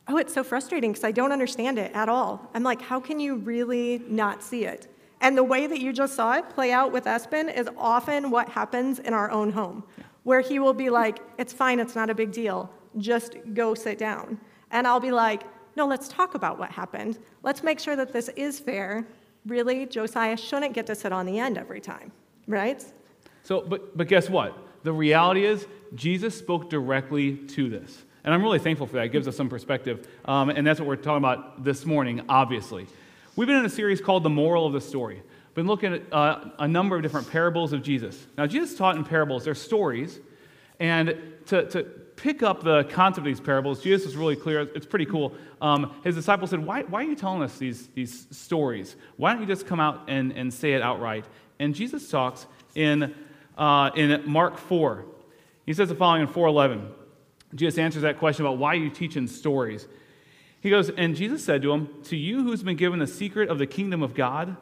Oh, 0.10 0.18
it's 0.18 0.34
so 0.34 0.44
frustrating 0.44 0.92
because 0.92 1.04
I 1.04 1.12
don't 1.12 1.32
understand 1.32 1.78
it 1.78 1.92
at 1.94 2.10
all. 2.10 2.50
I'm 2.56 2.64
like, 2.64 2.82
how 2.82 3.00
can 3.00 3.20
you 3.20 3.36
really 3.36 4.02
not 4.08 4.42
see 4.42 4.66
it? 4.66 4.88
And 5.22 5.38
the 5.38 5.44
way 5.44 5.68
that 5.68 5.80
you 5.80 5.94
just 5.94 6.16
saw 6.16 6.34
it 6.34 6.50
play 6.50 6.72
out 6.72 6.92
with 6.92 7.04
Espen 7.06 7.56
is 7.56 7.70
often 7.78 8.32
what 8.32 8.50
happens 8.50 8.98
in 8.98 9.14
our 9.14 9.30
own 9.30 9.52
home, 9.52 9.84
where 10.24 10.42
he 10.42 10.58
will 10.58 10.74
be 10.74 10.90
like, 10.90 11.20
it's 11.38 11.54
fine, 11.54 11.80
it's 11.80 11.94
not 11.94 12.10
a 12.10 12.16
big 12.16 12.32
deal, 12.32 12.72
just 12.98 13.38
go 13.54 13.76
sit 13.76 14.00
down. 14.00 14.40
And 14.72 14.88
I'll 14.88 15.00
be 15.00 15.12
like, 15.12 15.44
no, 15.76 15.86
let's 15.86 16.08
talk 16.08 16.34
about 16.34 16.58
what 16.58 16.72
happened. 16.72 17.20
Let's 17.44 17.62
make 17.62 17.80
sure 17.80 17.96
that 17.96 18.12
this 18.12 18.30
is 18.30 18.60
fair. 18.60 19.06
Really, 19.46 19.86
Josiah 19.86 20.38
shouldn't 20.38 20.74
get 20.74 20.88
to 20.88 20.96
sit 20.96 21.12
on 21.12 21.28
the 21.28 21.38
end 21.38 21.58
every 21.58 21.82
time, 21.82 22.12
right? 22.48 22.84
So, 23.44 23.62
but, 23.62 23.96
but 23.96 24.08
guess 24.08 24.28
what? 24.28 24.58
The 24.84 24.92
reality 24.92 25.46
is, 25.46 25.68
Jesus 25.94 26.36
spoke 26.36 26.70
directly 26.70 27.36
to 27.36 27.70
this. 27.70 28.06
And 28.30 28.36
I'm 28.36 28.44
really 28.44 28.60
thankful 28.60 28.86
for 28.86 28.98
that. 28.98 29.06
It 29.06 29.12
gives 29.12 29.28
us 29.28 29.36
some 29.36 29.50
perspective. 29.50 30.08
Um, 30.24 30.52
and 30.52 30.68
that's 30.68 30.80
what 30.80 30.86
we're 30.86 30.98
talking 30.98 31.18
about 31.18 31.64
this 31.64 31.84
morning, 31.84 32.22
obviously. 32.30 32.86
We've 33.36 33.48
been 33.48 33.58
in 33.58 33.66
a 33.66 33.70
series 33.70 34.02
called 34.02 34.22
The 34.22 34.30
Moral 34.30 34.68
of 34.68 34.74
the 34.74 34.82
Story. 34.82 35.24
Been 35.56 35.66
looking 35.66 35.96
at 35.96 36.14
uh, 36.14 36.52
a 36.60 36.68
number 36.68 36.96
of 36.96 37.02
different 37.02 37.32
parables 37.32 37.74
of 37.74 37.82
Jesus. 37.82 38.28
Now, 38.38 38.46
Jesus 38.46 38.78
taught 38.78 38.98
in 38.98 39.04
parables, 39.04 39.46
they're 39.46 39.56
stories. 39.56 40.20
And 40.80 41.18
to, 41.48 41.68
to 41.70 41.82
pick 41.82 42.44
up 42.44 42.62
the 42.62 42.84
concept 42.84 43.18
of 43.18 43.24
these 43.24 43.40
parables, 43.40 43.82
Jesus 43.82 44.06
was 44.06 44.16
really 44.16 44.36
clear. 44.36 44.60
It's 44.76 44.86
pretty 44.86 45.08
cool. 45.08 45.34
Um, 45.60 45.96
his 46.04 46.14
disciples 46.14 46.52
said, 46.52 46.64
why, 46.64 46.84
why 46.84 47.02
are 47.02 47.08
you 47.08 47.16
telling 47.16 47.42
us 47.42 47.58
these, 47.58 47.88
these 47.96 48.28
stories? 48.30 48.96
Why 49.18 49.34
don't 49.34 49.42
you 49.42 49.48
just 49.48 49.66
come 49.66 49.80
out 49.80 50.04
and, 50.08 50.34
and 50.34 50.54
say 50.54 50.74
it 50.74 50.84
outright? 50.84 51.26
And 51.58 51.74
Jesus 51.74 52.08
talks 52.12 52.46
in, 52.76 53.16
uh, 53.58 53.90
in 53.96 54.22
Mark 54.28 54.60
4. 54.60 55.04
He 55.66 55.74
says 55.74 55.90
the 55.90 55.96
following 55.96 56.22
in 56.22 56.28
411. 56.28 56.99
Jesus 57.56 57.80
answers 57.80 58.04
that 58.04 58.20
question 58.20 58.46
about 58.46 58.58
why 58.58 58.76
you 58.76 58.90
teach 58.90 59.18
in 59.18 59.28
stories. 59.28 59.88
He 60.62 60.70
goes, 60.70 60.90
And 60.90 61.16
Jesus 61.16 61.44
said 61.44 61.62
to 61.64 61.72
him, 61.72 61.90
To 62.06 62.16
you 62.16 62.44
who's 62.44 62.64
been 62.64 62.78
given 62.78 63.00
the 63.00 63.08
secret 63.08 63.50
of 63.50 63.58
the 63.58 63.68
kingdom 63.68 64.04
of 64.04 64.14
God, 64.14 64.58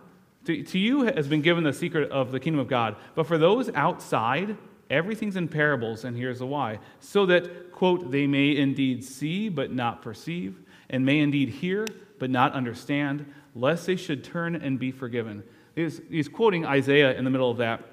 to, 0.46 0.64
to 0.64 0.80
you 0.80 1.02
has 1.02 1.28
been 1.28 1.42
given 1.42 1.64
the 1.64 1.74
secret 1.74 2.10
of 2.12 2.32
the 2.32 2.40
kingdom 2.40 2.60
of 2.60 2.68
God. 2.68 2.96
But 3.16 3.28
for 3.28 3.38
those 3.38 3.70
outside, 3.74 4.58
everything's 4.90 5.36
in 5.36 5.48
parables, 5.48 6.06
and 6.06 6.16
here's 6.16 6.40
the 6.40 6.46
why. 6.46 6.80
So 7.00 7.26
that, 7.26 7.72
quote, 7.72 8.12
they 8.12 8.28
may 8.28 8.56
indeed 8.56 9.04
see, 9.04 9.50
but 9.50 9.72
not 9.74 10.02
perceive, 10.02 10.58
and 10.90 11.06
may 11.06 11.20
indeed 11.20 11.50
hear, 11.50 11.86
but 12.20 12.30
not 12.30 12.54
understand, 12.54 13.26
lest 13.56 13.88
they 13.88 13.98
should 13.98 14.24
turn 14.24 14.56
and 14.56 14.80
be 14.80 14.92
forgiven. 14.92 15.44
He's, 15.76 16.00
he's 16.10 16.30
quoting 16.30 16.66
Isaiah 16.66 17.18
in 17.18 17.26
the 17.26 17.30
middle 17.30 17.52
of 17.52 17.58
that. 17.58 17.84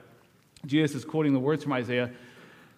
Jesus 0.65 0.95
is 0.95 1.05
quoting 1.05 1.33
the 1.33 1.39
words 1.41 1.63
from 1.63 1.73
Isaiah, 1.73 2.11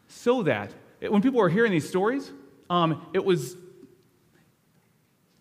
so 0.09 0.43
that 0.45 0.73
when 1.01 1.23
people 1.23 1.41
were 1.41 1.49
hearing 1.49 1.73
these 1.73 1.89
stories, 1.89 2.31
um, 2.71 3.07
it 3.13 3.25
was 3.25 3.57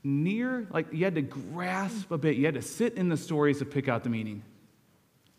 near, 0.03 0.67
like 0.69 0.87
you 0.93 1.03
had 1.03 1.15
to 1.15 1.21
grasp 1.21 2.11
a 2.11 2.17
bit. 2.17 2.35
You 2.35 2.45
had 2.45 2.55
to 2.55 2.61
sit 2.61 2.93
in 2.95 3.09
the 3.09 3.17
stories 3.17 3.59
to 3.59 3.65
pick 3.65 3.87
out 3.87 4.03
the 4.03 4.09
meaning. 4.09 4.43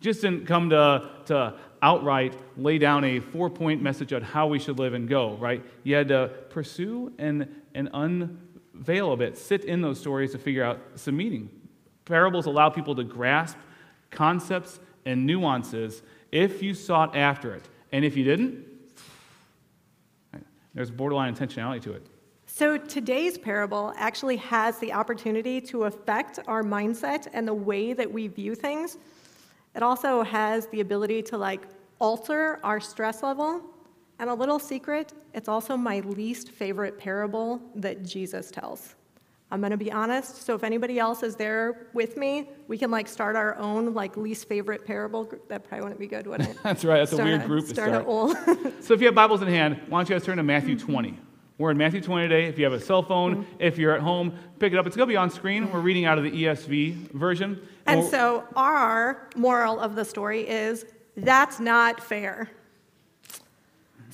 Just 0.01 0.21
didn't 0.21 0.47
come 0.47 0.71
to, 0.71 1.09
to 1.27 1.55
outright 1.81 2.35
lay 2.57 2.79
down 2.79 3.05
a 3.05 3.21
four 3.21 3.49
point 3.49 3.81
message 3.81 4.13
on 4.13 4.23
how 4.23 4.47
we 4.49 4.59
should 4.59 4.79
live 4.79 4.93
and 4.95 5.09
go, 5.09 5.37
right? 5.37 5.65
You 5.85 5.95
had 5.95 6.09
to 6.09 6.31
pursue 6.51 7.13
and, 7.19 7.49
and 7.75 7.89
unveil 7.95 9.13
a 9.13 9.17
bit, 9.17 9.39
sit 9.39 9.65
in 9.65 9.81
those 9.81 9.99
stories 9.99 10.33
to 10.33 10.39
figure 10.39 10.65
out 10.65 10.81
some 10.97 11.17
meaning. 11.17 11.49
Parables 12.05 12.47
allow 12.47 12.69
people 12.69 12.95
to 12.97 13.05
grasp 13.05 13.57
concepts 14.11 14.79
and 15.05 15.27
nuances 15.27 16.03
if 16.31 16.63
you 16.63 16.75
sought 16.75 17.17
after 17.17 17.55
it. 17.55 17.65
And 17.93 18.05
if 18.05 18.17
you 18.17 18.25
didn't, 18.25 18.65
there's 20.77 20.91
borderline 20.91 21.35
intentionality 21.35 21.81
to 21.83 21.93
it. 21.95 22.07
So 22.45 22.77
today's 22.77 23.37
parable 23.37 23.93
actually 23.97 24.37
has 24.37 24.79
the 24.79 24.93
opportunity 24.93 25.61
to 25.63 25.85
affect 25.85 26.39
our 26.47 26.63
mindset 26.63 27.27
and 27.33 27.49
the 27.49 27.55
way 27.55 27.93
that 27.95 28.13
we 28.13 28.29
view 28.29 28.55
things. 28.55 28.99
It 29.75 29.83
also 29.83 30.23
has 30.23 30.69
the 30.69 30.81
ability 30.81 31.23
to 31.23 31.39
like 31.39 31.63
alter 31.99 32.61
our 32.63 32.79
stress 32.79 33.23
level. 33.23 33.63
And 34.19 34.31
a 34.31 34.35
little 34.35 34.59
secret, 34.59 35.13
it's 35.35 35.49
also 35.49 35.77
my 35.77 36.01
least 36.01 36.51
favorite 36.51 36.99
parable 36.99 37.61
that 37.75 38.03
Jesus 38.03 38.51
tells. 38.51 38.95
I'm 39.51 39.61
going 39.61 39.71
to 39.71 39.77
be 39.77 39.93
honest. 39.93 40.43
So 40.45 40.55
if 40.55 40.65
anybody 40.65 40.99
else 40.99 41.23
is 41.23 41.37
there 41.37 41.87
with 41.93 42.17
me, 42.17 42.51
we 42.67 42.77
can 42.77 42.91
like 42.91 43.07
start 43.07 43.37
our 43.37 43.57
own 43.57 43.95
like 43.95 44.17
least 44.17 44.49
favorite 44.49 44.85
parable. 44.85 45.25
group. 45.25 45.49
That 45.49 45.63
probably 45.65 45.83
wouldn't 45.83 46.01
be 46.01 46.09
good, 46.09 46.27
would 46.27 46.41
it? 46.41 46.57
That's 46.65 46.85
right. 46.85 46.99
That's 46.99 47.13
a 47.13 47.17
Start 47.17 47.29
weird 47.29 47.45
group 47.45 47.67
to 47.69 47.75
start. 47.75 47.89
start. 47.91 48.07
old. 48.07 48.37
So 48.81 48.95
if 48.95 49.01
you 49.01 49.07
have 49.07 49.15
Bibles 49.15 49.43
in 49.43 49.49
hand, 49.49 49.81
why 49.89 49.99
don't 50.01 50.09
you 50.09 50.15
guys 50.17 50.25
turn 50.25 50.37
to 50.39 50.43
Matthew 50.43 50.79
20? 50.79 51.19
We're 51.59 51.71
in 51.71 51.79
Matthew 51.79 52.01
20 52.01 52.29
today. 52.29 52.47
If 52.47 52.59
you 52.59 52.65
have 52.65 52.73
a 52.75 52.81
cell 52.81 53.03
phone, 53.03 53.37
mm-hmm. 53.37 53.53
if 53.61 53.79
you're 53.79 53.95
at 53.95 54.01
home, 54.01 54.37
pick 54.59 54.73
it 54.73 54.79
up. 54.79 54.87
It's 54.87 54.97
going 54.97 55.09
to 55.09 55.13
be 55.13 55.17
on 55.17 55.31
screen. 55.31 55.71
We're 55.73 55.81
reading 55.81 56.05
out 56.05 56.19
of 56.19 56.25
the 56.25 56.31
ESV 56.31 57.13
version. 57.13 57.67
And 57.87 58.01
we're- 58.01 58.11
so 58.11 58.45
our 58.57 59.29
moral 59.37 59.79
of 59.81 59.95
the 59.95 60.05
story 60.05 60.47
is 60.49 60.85
that's 61.17 61.59
not 61.61 62.03
fair. 62.03 62.51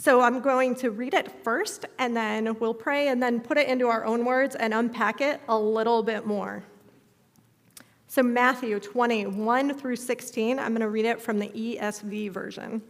So 0.02 0.20
I'm 0.20 0.40
going 0.40 0.74
to 0.78 0.90
read 0.90 1.14
it 1.14 1.30
first, 1.44 1.84
and 1.96 2.16
then 2.16 2.58
we'll 2.58 2.74
pray, 2.74 3.06
and 3.06 3.22
then 3.22 3.38
put 3.38 3.56
it 3.56 3.68
into 3.68 3.86
our 3.86 4.04
own 4.04 4.24
words 4.24 4.56
and 4.56 4.74
unpack 4.74 5.20
it 5.20 5.40
a 5.48 5.56
little 5.56 6.02
bit 6.02 6.26
more. 6.26 6.64
So, 8.08 8.20
Matthew 8.20 8.80
20, 8.80 9.26
1 9.26 9.74
through 9.74 9.94
16, 9.94 10.58
I'm 10.58 10.70
going 10.70 10.80
to 10.80 10.88
read 10.88 11.04
it 11.04 11.22
from 11.22 11.38
the 11.38 11.50
ESV 11.50 12.32
version. 12.32 12.82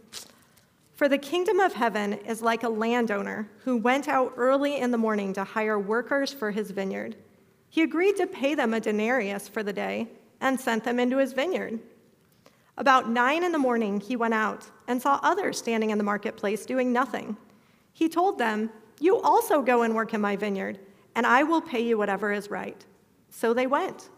For 0.95 1.07
the 1.07 1.19
kingdom 1.19 1.59
of 1.59 1.73
heaven 1.73 2.13
is 2.13 2.41
like 2.41 2.63
a 2.63 2.69
landowner 2.69 3.47
who 3.59 3.77
went 3.77 4.07
out 4.07 4.33
early 4.35 4.79
in 4.79 4.89
the 4.89 4.97
morning 4.97 5.33
to 5.33 5.43
hire 5.43 5.77
workers 5.77 6.33
for 6.33 6.49
his 6.49 6.71
vineyard. 6.71 7.15
He 7.69 7.83
agreed 7.83 8.15
to 8.15 8.25
pay 8.25 8.55
them 8.55 8.73
a 8.73 8.79
denarius 8.79 9.47
for 9.47 9.61
the 9.61 9.71
day 9.71 10.07
and 10.41 10.59
sent 10.59 10.83
them 10.83 10.99
into 10.99 11.19
his 11.19 11.33
vineyard. 11.33 11.79
About 12.77 13.09
nine 13.09 13.43
in 13.43 13.51
the 13.51 13.57
morning, 13.57 13.99
he 13.99 14.15
went 14.15 14.33
out 14.33 14.69
and 14.87 15.01
saw 15.01 15.19
others 15.21 15.57
standing 15.57 15.91
in 15.91 15.97
the 15.97 16.03
marketplace 16.03 16.65
doing 16.65 16.91
nothing. 16.91 17.37
He 17.91 18.09
told 18.09 18.39
them, 18.39 18.71
You 18.99 19.21
also 19.21 19.61
go 19.61 19.83
and 19.83 19.93
work 19.93 20.13
in 20.13 20.21
my 20.21 20.35
vineyard, 20.35 20.79
and 21.15 21.27
I 21.27 21.43
will 21.43 21.61
pay 21.61 21.81
you 21.81 21.97
whatever 21.97 22.31
is 22.31 22.49
right. 22.49 22.83
So 23.29 23.53
they 23.53 23.67
went. 23.67 24.09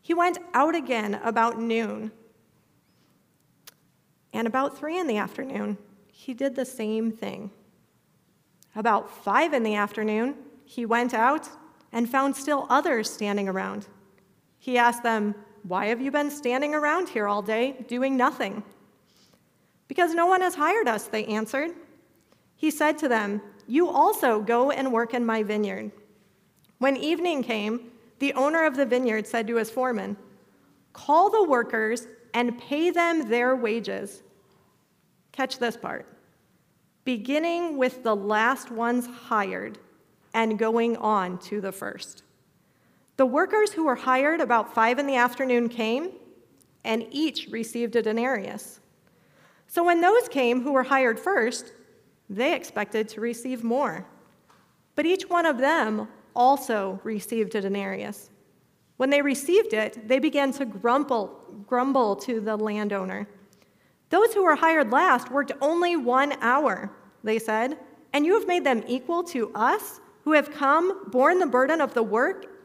He 0.00 0.14
went 0.14 0.38
out 0.54 0.74
again 0.74 1.20
about 1.24 1.60
noon. 1.60 2.12
And 4.32 4.46
about 4.46 4.78
three 4.78 4.98
in 4.98 5.06
the 5.06 5.16
afternoon, 5.16 5.76
he 6.06 6.34
did 6.34 6.54
the 6.54 6.64
same 6.64 7.10
thing. 7.10 7.50
About 8.74 9.10
five 9.10 9.52
in 9.52 9.62
the 9.62 9.74
afternoon, 9.74 10.36
he 10.64 10.86
went 10.86 11.12
out 11.12 11.48
and 11.92 12.08
found 12.08 12.34
still 12.36 12.66
others 12.70 13.10
standing 13.10 13.48
around. 13.48 13.86
He 14.58 14.78
asked 14.78 15.02
them, 15.02 15.34
Why 15.62 15.86
have 15.86 16.00
you 16.00 16.10
been 16.10 16.30
standing 16.30 16.74
around 16.74 17.08
here 17.08 17.28
all 17.28 17.42
day 17.42 17.84
doing 17.88 18.16
nothing? 18.16 18.62
Because 19.88 20.14
no 20.14 20.26
one 20.26 20.40
has 20.40 20.54
hired 20.54 20.88
us, 20.88 21.06
they 21.06 21.24
answered. 21.26 21.70
He 22.56 22.70
said 22.70 22.98
to 22.98 23.08
them, 23.08 23.40
You 23.66 23.88
also 23.88 24.40
go 24.40 24.70
and 24.70 24.92
work 24.92 25.14
in 25.14 25.24
my 25.24 25.42
vineyard. 25.42 25.92
When 26.78 26.96
evening 26.96 27.42
came, 27.42 27.92
the 28.18 28.32
owner 28.34 28.64
of 28.64 28.76
the 28.76 28.86
vineyard 28.86 29.26
said 29.26 29.46
to 29.48 29.56
his 29.56 29.70
foreman, 29.70 30.16
Call 30.92 31.30
the 31.30 31.44
workers 31.44 32.06
and 32.34 32.58
pay 32.58 32.90
them 32.90 33.28
their 33.28 33.54
wages. 33.54 34.22
Catch 35.32 35.58
this 35.58 35.76
part. 35.76 36.06
Beginning 37.04 37.78
with 37.78 38.02
the 38.02 38.14
last 38.14 38.70
ones 38.70 39.06
hired 39.06 39.78
and 40.34 40.58
going 40.58 40.96
on 40.96 41.38
to 41.38 41.60
the 41.60 41.72
first. 41.72 42.22
The 43.16 43.26
workers 43.26 43.72
who 43.72 43.84
were 43.84 43.94
hired 43.94 44.40
about 44.40 44.74
five 44.74 44.98
in 44.98 45.06
the 45.06 45.16
afternoon 45.16 45.68
came, 45.68 46.12
and 46.84 47.06
each 47.10 47.48
received 47.50 47.94
a 47.96 48.02
denarius. 48.02 48.80
So 49.66 49.84
when 49.84 50.00
those 50.00 50.28
came 50.28 50.62
who 50.62 50.72
were 50.72 50.82
hired 50.82 51.20
first, 51.20 51.72
they 52.28 52.54
expected 52.54 53.08
to 53.10 53.20
receive 53.20 53.62
more. 53.62 54.06
But 54.94 55.06
each 55.06 55.28
one 55.28 55.46
of 55.46 55.58
them 55.58 56.08
also 56.34 57.00
received 57.04 57.54
a 57.54 57.60
denarius. 57.60 58.30
When 58.96 59.10
they 59.10 59.22
received 59.22 59.72
it, 59.74 60.08
they 60.08 60.18
began 60.18 60.52
to 60.52 60.64
grumble, 60.64 61.38
grumble 61.66 62.16
to 62.16 62.40
the 62.40 62.56
landowner. 62.56 63.28
Those 64.10 64.32
who 64.34 64.44
were 64.44 64.56
hired 64.56 64.90
last 64.90 65.30
worked 65.30 65.52
only 65.60 65.96
one 65.96 66.34
hour, 66.40 66.90
they 67.24 67.38
said, 67.38 67.78
and 68.12 68.26
you 68.26 68.38
have 68.38 68.46
made 68.46 68.64
them 68.64 68.84
equal 68.86 69.22
to 69.24 69.50
us 69.54 70.00
who 70.24 70.32
have 70.32 70.52
come, 70.52 71.10
borne 71.10 71.38
the 71.38 71.46
burden 71.46 71.80
of 71.80 71.94
the 71.94 72.02
work 72.02 72.51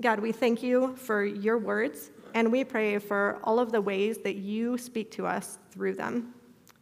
God, 0.00 0.20
we 0.20 0.32
thank 0.32 0.62
you 0.62 0.96
for 0.96 1.22
your 1.22 1.58
words, 1.58 2.10
and 2.32 2.50
we 2.50 2.64
pray 2.64 2.98
for 2.98 3.38
all 3.44 3.58
of 3.58 3.70
the 3.70 3.82
ways 3.82 4.16
that 4.24 4.36
you 4.36 4.78
speak 4.78 5.10
to 5.10 5.26
us 5.26 5.58
through 5.72 5.94
them. 5.94 6.32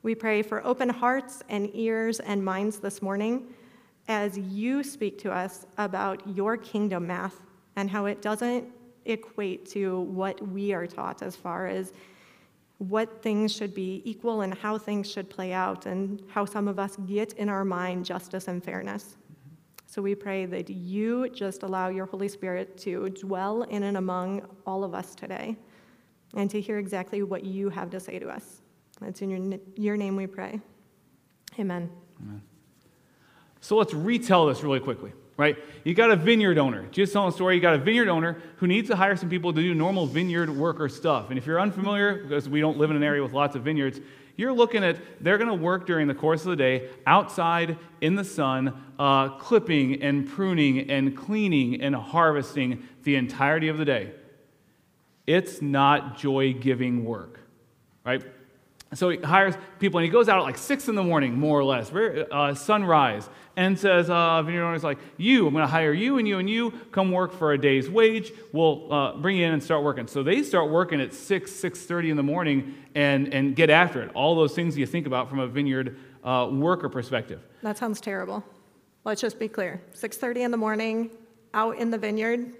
We 0.04 0.14
pray 0.14 0.40
for 0.42 0.64
open 0.64 0.88
hearts 0.88 1.42
and 1.48 1.68
ears 1.74 2.20
and 2.20 2.44
minds 2.44 2.78
this 2.78 3.02
morning 3.02 3.52
as 4.06 4.38
you 4.38 4.84
speak 4.84 5.18
to 5.18 5.32
us 5.32 5.66
about 5.78 6.22
your 6.28 6.56
kingdom 6.56 7.08
math 7.08 7.42
and 7.74 7.90
how 7.90 8.06
it 8.06 8.22
doesn't 8.22 8.68
equate 9.04 9.68
to 9.70 9.98
what 10.02 10.40
we 10.46 10.72
are 10.72 10.86
taught 10.86 11.20
as 11.20 11.34
far 11.34 11.66
as 11.66 11.92
what 12.76 13.20
things 13.20 13.52
should 13.52 13.74
be 13.74 14.00
equal 14.04 14.42
and 14.42 14.54
how 14.54 14.78
things 14.78 15.10
should 15.10 15.28
play 15.28 15.52
out 15.52 15.86
and 15.86 16.22
how 16.28 16.44
some 16.44 16.68
of 16.68 16.78
us 16.78 16.96
get 17.08 17.32
in 17.32 17.48
our 17.48 17.64
mind 17.64 18.04
justice 18.04 18.46
and 18.46 18.62
fairness. 18.62 19.16
So 19.90 20.02
we 20.02 20.14
pray 20.14 20.44
that 20.44 20.68
you 20.68 21.30
just 21.30 21.62
allow 21.62 21.88
your 21.88 22.04
Holy 22.04 22.28
Spirit 22.28 22.76
to 22.80 23.08
dwell 23.08 23.62
in 23.62 23.84
and 23.84 23.96
among 23.96 24.46
all 24.66 24.84
of 24.84 24.92
us 24.94 25.14
today 25.14 25.56
and 26.34 26.50
to 26.50 26.60
hear 26.60 26.76
exactly 26.76 27.22
what 27.22 27.42
you 27.42 27.70
have 27.70 27.88
to 27.90 27.98
say 27.98 28.18
to 28.18 28.28
us. 28.28 28.60
That's 29.00 29.22
in 29.22 29.30
your, 29.30 29.58
your 29.76 29.96
name 29.96 30.14
we 30.14 30.26
pray. 30.26 30.60
Amen. 31.58 31.88
So 33.62 33.76
let's 33.76 33.94
retell 33.94 34.44
this 34.44 34.62
really 34.62 34.78
quickly, 34.78 35.12
right? 35.38 35.56
You 35.84 35.94
got 35.94 36.10
a 36.10 36.16
vineyard 36.16 36.58
owner. 36.58 36.86
Just 36.90 37.14
telling 37.14 37.30
a 37.30 37.32
story, 37.32 37.54
you 37.54 37.62
got 37.62 37.72
a 37.72 37.78
vineyard 37.78 38.08
owner 38.08 38.42
who 38.56 38.66
needs 38.66 38.90
to 38.90 38.96
hire 38.96 39.16
some 39.16 39.30
people 39.30 39.54
to 39.54 39.62
do 39.62 39.72
normal 39.72 40.04
vineyard 40.04 40.50
worker 40.50 40.90
stuff. 40.90 41.30
And 41.30 41.38
if 41.38 41.46
you're 41.46 41.58
unfamiliar, 41.58 42.24
because 42.24 42.46
we 42.46 42.60
don't 42.60 42.76
live 42.76 42.90
in 42.90 42.96
an 42.96 43.02
area 43.02 43.22
with 43.22 43.32
lots 43.32 43.56
of 43.56 43.62
vineyards, 43.62 44.00
you're 44.38 44.52
looking 44.52 44.84
at 44.84 44.98
they're 45.20 45.36
going 45.36 45.48
to 45.48 45.54
work 45.54 45.84
during 45.84 46.06
the 46.06 46.14
course 46.14 46.42
of 46.42 46.50
the 46.50 46.56
day 46.56 46.88
outside 47.06 47.76
in 48.00 48.14
the 48.14 48.24
sun, 48.24 48.84
uh, 48.98 49.30
clipping 49.30 50.00
and 50.00 50.28
pruning 50.28 50.88
and 50.88 51.14
cleaning 51.16 51.82
and 51.82 51.94
harvesting 51.94 52.84
the 53.02 53.16
entirety 53.16 53.68
of 53.68 53.78
the 53.78 53.84
day. 53.84 54.12
It's 55.26 55.60
not 55.60 56.16
joy 56.16 56.54
giving 56.54 57.04
work, 57.04 57.40
right? 58.06 58.22
So 58.94 59.10
he 59.10 59.18
hires 59.18 59.54
people 59.78 59.98
and 59.98 60.06
he 60.06 60.10
goes 60.10 60.30
out 60.30 60.38
at 60.38 60.44
like 60.44 60.56
six 60.56 60.88
in 60.88 60.94
the 60.94 61.02
morning, 61.02 61.38
more 61.38 61.58
or 61.58 61.64
less, 61.64 61.92
uh, 61.92 62.54
sunrise, 62.54 63.28
and 63.54 63.78
says, 63.78 64.08
uh, 64.08 64.42
vineyard 64.42 64.64
owner's 64.64 64.82
like, 64.82 64.98
you, 65.18 65.46
I'm 65.46 65.52
going 65.52 65.62
to 65.62 65.70
hire 65.70 65.92
you 65.92 66.16
and 66.16 66.26
you 66.26 66.38
and 66.38 66.48
you, 66.48 66.70
come 66.90 67.12
work 67.12 67.34
for 67.34 67.52
a 67.52 67.58
day's 67.58 67.90
wage. 67.90 68.32
We'll 68.52 68.90
uh, 68.90 69.16
bring 69.16 69.36
you 69.36 69.44
in 69.44 69.52
and 69.52 69.62
start 69.62 69.84
working. 69.84 70.06
So 70.06 70.22
they 70.22 70.42
start 70.42 70.70
working 70.70 71.02
at 71.02 71.12
6, 71.12 71.50
6.30 71.50 72.10
in 72.10 72.16
the 72.16 72.22
morning 72.22 72.76
and, 72.94 73.34
and 73.34 73.54
get 73.54 73.68
after 73.68 74.00
it. 74.02 74.10
All 74.14 74.34
those 74.34 74.54
things 74.54 74.78
you 74.78 74.86
think 74.86 75.06
about 75.06 75.28
from 75.28 75.40
a 75.40 75.46
vineyard 75.46 75.98
uh, 76.24 76.48
worker 76.50 76.88
perspective. 76.88 77.42
That 77.62 77.76
sounds 77.76 78.00
terrible. 78.00 78.42
Let's 79.04 79.20
just 79.20 79.38
be 79.38 79.48
clear. 79.48 79.80
6:30 79.94 80.36
in 80.44 80.50
the 80.50 80.56
morning, 80.56 81.10
out 81.54 81.78
in 81.78 81.90
the 81.90 81.98
vineyard. 81.98 82.54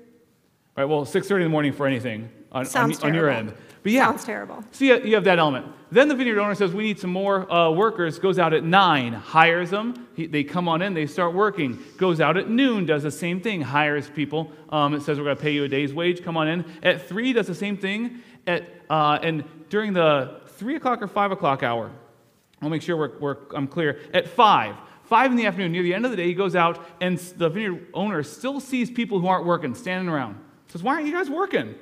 Right, 0.77 0.85
well, 0.85 1.05
6.30 1.05 1.37
in 1.37 1.43
the 1.43 1.49
morning 1.49 1.73
for 1.73 1.87
anything 1.87 2.31
on, 2.53 2.67
on, 2.67 3.05
on 3.05 3.15
your 3.15 3.29
end. 3.29 3.55
But 3.83 3.93
yeah, 3.93 4.07
Sounds 4.07 4.25
terrible. 4.25 4.65
So 4.73 4.85
you 4.85 5.01
you 5.03 5.15
have 5.15 5.25
that 5.25 5.39
element. 5.39 5.67
Then 5.91 6.09
the 6.09 6.15
vineyard 6.15 6.39
owner 6.39 6.55
says, 6.55 6.73
We 6.73 6.83
need 6.83 6.99
some 6.99 7.11
more 7.11 7.51
uh, 7.51 7.71
workers, 7.71 8.19
goes 8.19 8.39
out 8.39 8.53
at 8.53 8.63
9, 8.63 9.13
hires 9.15 9.71
them. 9.71 10.07
He, 10.15 10.27
they 10.27 10.45
come 10.45 10.69
on 10.69 10.83
in, 10.83 10.93
they 10.93 11.07
start 11.07 11.33
working. 11.33 11.83
Goes 11.97 12.21
out 12.21 12.37
at 12.37 12.51
noon, 12.51 12.85
does 12.85 13.05
the 13.05 13.11
same 13.11 13.41
thing, 13.41 13.63
hires 13.63 14.11
people. 14.11 14.53
Um, 14.69 14.95
it 14.95 15.03
says, 15.03 15.19
We're 15.19 15.25
going 15.25 15.37
to 15.37 15.43
pay 15.43 15.53
you 15.53 15.65
a 15.65 15.69
day's 15.69 15.95
wage, 15.95 16.23
come 16.23 16.37
on 16.37 16.49
in. 16.49 16.65
At 16.83 17.09
3, 17.09 17.33
does 17.33 17.47
the 17.47 17.55
same 17.55 17.79
thing. 17.79 18.21
At, 18.47 18.69
uh, 18.91 19.19
and 19.23 19.45
during 19.71 19.93
the 19.93 20.41
3 20.59 20.77
o'clock 20.77 21.01
or 21.01 21.09
5 21.09 21.33
o'clock 21.33 21.63
hour, 21.63 21.91
I'll 22.61 22.71
make 22.71 22.83
sure 22.83 22.97
we're, 22.97 23.19
we're, 23.19 23.37
I'm 23.55 23.69
clear. 23.69 24.01
At 24.13 24.29
5, 24.29 24.75
five 25.05 25.31
in 25.31 25.37
the 25.39 25.47
afternoon, 25.47 25.73
near 25.73 25.83
the 25.83 25.95
end 25.95 26.05
of 26.05 26.11
the 26.11 26.17
day, 26.17 26.27
he 26.27 26.35
goes 26.35 26.55
out, 26.55 26.85
and 27.01 27.17
the 27.19 27.49
vineyard 27.49 27.87
owner 27.95 28.23
still 28.23 28.61
sees 28.61 28.91
people 28.91 29.21
who 29.21 29.27
aren't 29.27 29.47
working 29.47 29.75
standing 29.75 30.13
around. 30.13 30.39
Says, 30.67 30.83
Why 30.83 30.95
aren't 30.95 31.07
you 31.07 31.13
guys 31.13 31.31
working? 31.31 31.75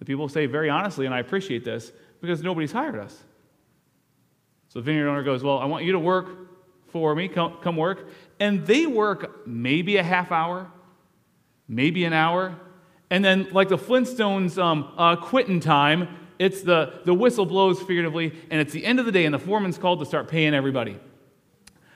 The 0.00 0.04
people 0.04 0.28
say 0.28 0.46
very 0.46 0.68
honestly, 0.68 1.06
and 1.06 1.14
I 1.14 1.20
appreciate 1.20 1.64
this, 1.64 1.92
because 2.20 2.42
nobody's 2.42 2.72
hired 2.72 2.98
us. 2.98 3.16
So 4.68 4.80
the 4.80 4.84
vineyard 4.84 5.08
owner 5.08 5.22
goes, 5.22 5.44
Well, 5.44 5.58
I 5.58 5.66
want 5.66 5.84
you 5.84 5.92
to 5.92 5.98
work 5.98 6.28
for 6.88 7.14
me, 7.14 7.28
come, 7.28 7.58
come 7.62 7.76
work. 7.76 8.08
And 8.40 8.66
they 8.66 8.86
work 8.86 9.46
maybe 9.46 9.96
a 9.98 10.02
half 10.02 10.32
hour, 10.32 10.70
maybe 11.68 12.04
an 12.04 12.12
hour. 12.12 12.56
And 13.10 13.24
then, 13.24 13.48
like 13.52 13.68
the 13.68 13.78
Flintstones 13.78 14.60
um, 14.60 14.92
uh, 14.96 15.16
quitting 15.16 15.60
time, 15.60 16.16
it's 16.38 16.62
the, 16.62 17.00
the 17.04 17.12
whistle 17.12 17.44
blows 17.44 17.80
figuratively, 17.80 18.32
and 18.50 18.60
it's 18.60 18.72
the 18.72 18.84
end 18.84 18.98
of 18.98 19.06
the 19.06 19.12
day, 19.12 19.26
and 19.26 19.34
the 19.34 19.38
foreman's 19.38 19.76
called 19.76 19.98
to 19.98 20.06
start 20.06 20.28
paying 20.28 20.54
everybody. 20.54 20.98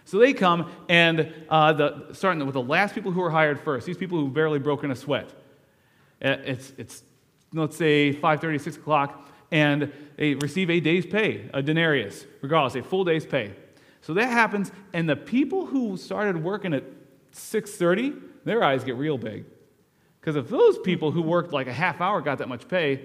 So 0.04 0.18
they 0.18 0.34
come, 0.34 0.70
and 0.88 1.32
uh, 1.48 1.72
the, 1.72 2.08
starting 2.12 2.44
with 2.44 2.52
the 2.52 2.60
last 2.60 2.94
people 2.94 3.10
who 3.10 3.20
were 3.20 3.30
hired 3.30 3.58
first, 3.60 3.86
these 3.86 3.96
people 3.96 4.18
who 4.18 4.28
barely 4.28 4.58
broken 4.58 4.90
a 4.90 4.96
sweat. 4.96 5.30
Uh, 6.22 6.36
it's, 6.44 6.72
it's 6.76 7.02
let's 7.54 7.76
say 7.76 8.12
5.30, 8.12 8.60
6 8.60 8.76
o'clock, 8.76 9.30
and 9.50 9.92
they 10.16 10.34
receive 10.34 10.70
a 10.70 10.80
day's 10.80 11.06
pay, 11.06 11.48
a 11.54 11.62
denarius, 11.62 12.26
regardless, 12.42 12.74
a 12.74 12.82
full 12.82 13.04
day's 13.04 13.24
pay. 13.24 13.54
So 14.00 14.14
that 14.14 14.28
happens, 14.28 14.70
and 14.92 15.08
the 15.08 15.16
people 15.16 15.64
who 15.64 15.96
started 15.96 16.42
working 16.42 16.74
at 16.74 16.84
6.30, 17.32 18.20
their 18.44 18.62
eyes 18.62 18.84
get 18.84 18.96
real 18.96 19.16
big. 19.16 19.44
Because 20.20 20.36
if 20.36 20.48
those 20.48 20.78
people 20.78 21.10
who 21.10 21.22
worked 21.22 21.52
like 21.52 21.66
a 21.66 21.72
half 21.72 22.00
hour 22.00 22.20
got 22.20 22.38
that 22.38 22.48
much 22.48 22.68
pay, 22.68 23.02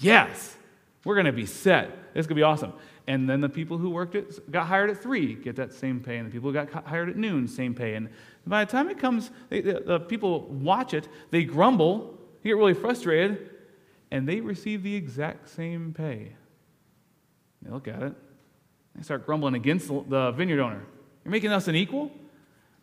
yes, 0.00 0.56
we're 1.04 1.14
going 1.14 1.26
to 1.26 1.32
be 1.32 1.46
set. 1.46 2.14
This 2.14 2.26
could 2.26 2.36
be 2.36 2.42
awesome. 2.42 2.72
And 3.06 3.28
then 3.28 3.40
the 3.40 3.48
people 3.48 3.78
who 3.78 3.90
worked 3.90 4.14
at, 4.14 4.50
got 4.50 4.66
hired 4.66 4.90
at 4.90 5.02
3 5.02 5.34
get 5.34 5.56
that 5.56 5.72
same 5.72 6.00
pay, 6.00 6.18
and 6.18 6.28
the 6.28 6.32
people 6.32 6.50
who 6.50 6.54
got 6.54 6.86
hired 6.86 7.08
at 7.08 7.16
noon, 7.16 7.48
same 7.48 7.74
pay. 7.74 7.94
And 7.94 8.08
by 8.46 8.64
the 8.64 8.70
time 8.70 8.88
it 8.88 8.98
comes, 8.98 9.30
they, 9.48 9.60
the, 9.60 9.82
the 9.84 10.00
people 10.00 10.46
watch 10.46 10.94
it, 10.94 11.08
they 11.30 11.44
grumble, 11.44 12.18
they 12.42 12.50
get 12.50 12.56
really 12.56 12.74
frustrated, 12.74 13.50
and 14.10 14.28
they 14.28 14.40
receive 14.40 14.82
the 14.82 14.94
exact 14.94 15.48
same 15.48 15.92
pay. 15.92 16.32
They 17.62 17.70
look 17.70 17.88
at 17.88 18.02
it, 18.02 18.14
they 18.94 19.02
start 19.02 19.26
grumbling 19.26 19.54
against 19.54 19.88
the 19.88 20.32
vineyard 20.32 20.60
owner. 20.60 20.82
You're 21.24 21.32
making 21.32 21.52
us 21.52 21.68
an 21.68 21.76
equal? 21.76 22.10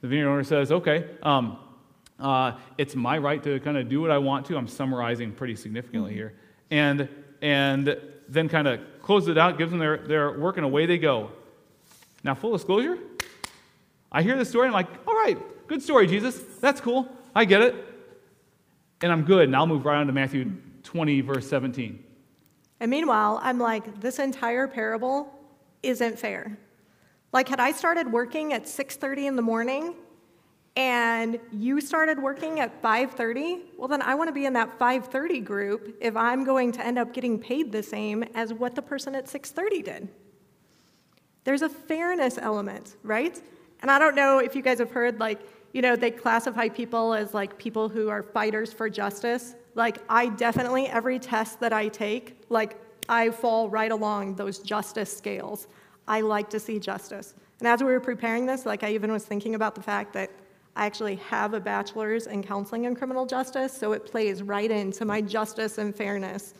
The 0.01 0.07
vineyard 0.07 0.29
owner 0.29 0.43
says, 0.43 0.71
okay, 0.71 1.09
um, 1.23 1.57
uh, 2.19 2.53
it's 2.77 2.95
my 2.95 3.17
right 3.17 3.41
to 3.43 3.59
kind 3.59 3.77
of 3.77 3.89
do 3.89 4.01
what 4.01 4.11
I 4.11 4.17
want 4.17 4.45
to. 4.47 4.57
I'm 4.57 4.67
summarizing 4.67 5.31
pretty 5.31 5.55
significantly 5.55 6.13
here. 6.13 6.33
And, 6.69 7.09
and 7.41 7.97
then 8.27 8.49
kind 8.49 8.67
of 8.67 8.79
closes 9.01 9.29
it 9.29 9.37
out, 9.37 9.57
gives 9.57 9.71
them 9.71 9.79
their, 9.79 9.97
their 9.97 10.39
work, 10.39 10.57
and 10.57 10.65
away 10.65 10.85
they 10.85 10.97
go. 10.97 11.31
Now, 12.23 12.35
full 12.35 12.51
disclosure, 12.51 12.97
I 14.11 14.21
hear 14.21 14.37
this 14.37 14.49
story, 14.49 14.67
and 14.67 14.75
I'm 14.75 14.85
like, 14.85 15.07
all 15.07 15.15
right, 15.15 15.37
good 15.67 15.81
story, 15.81 16.07
Jesus. 16.07 16.39
That's 16.59 16.81
cool. 16.81 17.07
I 17.35 17.45
get 17.45 17.61
it. 17.61 17.75
And 19.01 19.11
I'm 19.11 19.23
good, 19.23 19.43
and 19.43 19.55
I'll 19.55 19.67
move 19.67 19.85
right 19.85 19.97
on 19.97 20.07
to 20.07 20.13
Matthew 20.13 20.51
20, 20.87 21.19
verse 21.19 21.47
17. 21.49 22.01
And 22.79 22.89
meanwhile, 22.89 23.41
I'm 23.43 23.59
like, 23.59 23.99
this 23.99 24.19
entire 24.19 24.67
parable 24.69 25.33
isn't 25.83 26.17
fair. 26.17 26.57
Like, 27.33 27.49
had 27.49 27.59
I 27.59 27.73
started 27.73 28.09
working 28.09 28.53
at 28.53 28.63
6:30 28.63 29.27
in 29.27 29.35
the 29.35 29.41
morning 29.41 29.95
and 30.77 31.39
you 31.51 31.81
started 31.81 32.19
working 32.19 32.61
at 32.61 32.81
5:30, 32.81 33.63
well 33.77 33.89
then 33.89 34.01
I 34.01 34.15
want 34.15 34.29
to 34.29 34.31
be 34.31 34.45
in 34.45 34.53
that 34.53 34.79
5:30 34.79 35.43
group 35.43 35.97
if 35.99 36.15
I'm 36.15 36.45
going 36.45 36.71
to 36.71 36.85
end 36.85 36.97
up 36.97 37.11
getting 37.11 37.37
paid 37.37 37.73
the 37.73 37.83
same 37.83 38.23
as 38.33 38.53
what 38.53 38.73
the 38.73 38.81
person 38.81 39.13
at 39.13 39.25
6:30 39.27 39.83
did. 39.83 40.07
There's 41.43 41.63
a 41.63 41.69
fairness 41.69 42.37
element, 42.41 42.95
right? 43.03 43.41
And 43.81 43.91
I 43.91 43.99
don't 43.99 44.15
know 44.15 44.39
if 44.39 44.55
you 44.55 44.61
guys 44.61 44.79
have 44.79 44.91
heard 44.91 45.19
like, 45.19 45.41
you 45.73 45.81
know, 45.81 45.97
they 45.97 46.11
classify 46.11 46.69
people 46.69 47.13
as 47.13 47.33
like 47.33 47.57
people 47.57 47.89
who 47.89 48.07
are 48.07 48.23
fighters 48.23 48.71
for 48.71 48.89
justice. 48.89 49.55
Like 49.77 49.99
I 50.09 50.29
definitely 50.29 50.87
every 50.87 51.19
test 51.19 51.59
that 51.59 51.71
I 51.71 51.87
take, 51.87 52.41
like 52.49 52.81
I 53.07 53.29
fall 53.29 53.69
right 53.69 53.91
along 53.91 54.35
those 54.35 54.57
justice 54.59 55.15
scales. 55.15 55.67
I 56.07 56.21
like 56.21 56.49
to 56.49 56.59
see 56.59 56.79
justice. 56.79 57.35
And 57.59 57.67
as 57.67 57.81
we 57.81 57.91
were 57.91 57.99
preparing 57.99 58.47
this, 58.47 58.65
like 58.65 58.83
I 58.83 58.89
even 58.89 59.11
was 59.11 59.23
thinking 59.23 59.53
about 59.53 59.75
the 59.75 59.83
fact 59.83 60.13
that 60.13 60.31
I 60.75 60.85
actually 60.87 61.17
have 61.17 61.53
a 61.53 61.59
bachelor's 61.59 62.25
in 62.25 62.43
counseling 62.43 62.87
and 62.87 62.97
criminal 62.97 63.25
justice, 63.25 63.71
so 63.71 63.93
it 63.93 64.05
plays 64.05 64.41
right 64.41 64.69
into 64.69 65.05
my 65.05 65.21
justice 65.21 65.77
and 65.77 65.95
fairness 65.95 66.55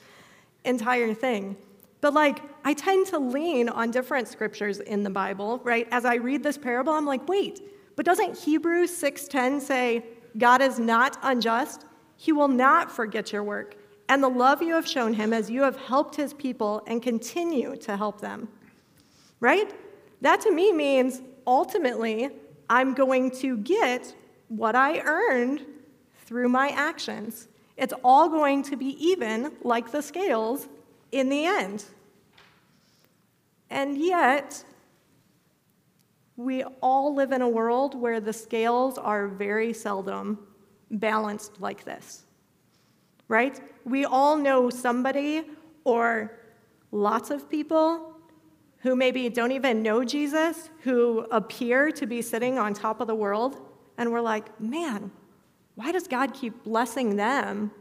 entire 0.64 1.14
thing. 1.14 1.58
But 2.02 2.14
like, 2.14 2.42
I 2.64 2.74
tend 2.76 3.08
to 3.08 3.18
lean 3.18 3.68
on 3.68 3.90
different 3.90 4.28
scriptures 4.28 4.80
in 4.80 5.02
the 5.02 5.10
Bible, 5.10 5.60
right? 5.64 5.88
As 5.92 6.06
I 6.06 6.16
read 6.16 6.44
this 6.44 6.58
parable, 6.58 6.94
I'm 6.94 7.06
like, 7.06 7.28
wait, 7.28 7.62
but 7.96 8.06
doesn't 8.06 8.38
Hebrews 8.38 8.92
6:10 8.92 9.60
say, 9.60 10.06
God 10.38 10.62
is 10.62 10.78
not 10.78 11.18
unjust? 11.24 11.87
He 12.18 12.32
will 12.32 12.48
not 12.48 12.92
forget 12.92 13.32
your 13.32 13.44
work 13.44 13.76
and 14.10 14.24
the 14.24 14.30
love 14.30 14.62
you 14.62 14.74
have 14.74 14.88
shown 14.88 15.14
him 15.14 15.34
as 15.34 15.50
you 15.50 15.62
have 15.62 15.78
helped 15.78 16.16
his 16.16 16.34
people 16.34 16.84
and 16.88 17.02
continue 17.02 17.76
to 17.78 17.96
help 17.96 18.22
them. 18.22 18.48
Right? 19.40 19.74
That 20.22 20.42
to 20.42 20.52
me 20.52 20.72
means 20.72 21.22
ultimately, 21.46 22.30
I'm 22.70 22.94
going 22.94 23.32
to 23.40 23.58
get 23.58 24.14
what 24.48 24.76
I 24.76 25.00
earned 25.00 25.66
through 26.26 26.50
my 26.50 26.70
actions. 26.70 27.48
It's 27.76 27.94
all 28.04 28.30
going 28.30 28.64
to 28.64 28.76
be 28.76 28.98
even, 29.06 29.52
like 29.62 29.92
the 29.92 30.02
scales, 30.02 30.68
in 31.12 31.30
the 31.30 31.46
end. 31.46 31.86
And 33.70 33.98
yet, 33.98 34.64
we 36.36 36.64
all 36.82 37.14
live 37.14 37.32
in 37.32 37.42
a 37.42 37.50
world 37.50 38.00
where 38.00 38.20
the 38.20 38.34
scales 38.34 38.98
are 38.98 39.28
very 39.28 39.74
seldom 39.74 40.47
balanced 40.92 41.60
like 41.60 41.84
this 41.84 42.24
right? 43.28 43.60
We 43.86 44.06
all 44.06 44.38
know 44.38 44.70
somebody 44.70 45.46
or 45.84 46.32
lots 46.92 47.30
of 47.30 47.50
people 47.50 48.14
who 48.80 48.96
maybe 48.96 49.28
don't 49.30 49.52
even 49.52 49.82
know 49.84 50.04
Jesus, 50.04 50.70
who 50.82 51.22
appear 51.32 51.92
to 51.92 52.06
be 52.06 52.22
sitting 52.22 52.58
on 52.58 52.74
top 52.74 53.02
of 53.02 53.08
the 53.08 53.16
world, 53.16 53.60
and 53.98 54.12
we're 54.12 54.22
like, 54.22 54.60
man, 54.62 55.12
why 55.76 55.92
does 55.92 56.08
God 56.08 56.34
keep 56.34 56.64
blessing 56.64 57.16
them 57.16 57.72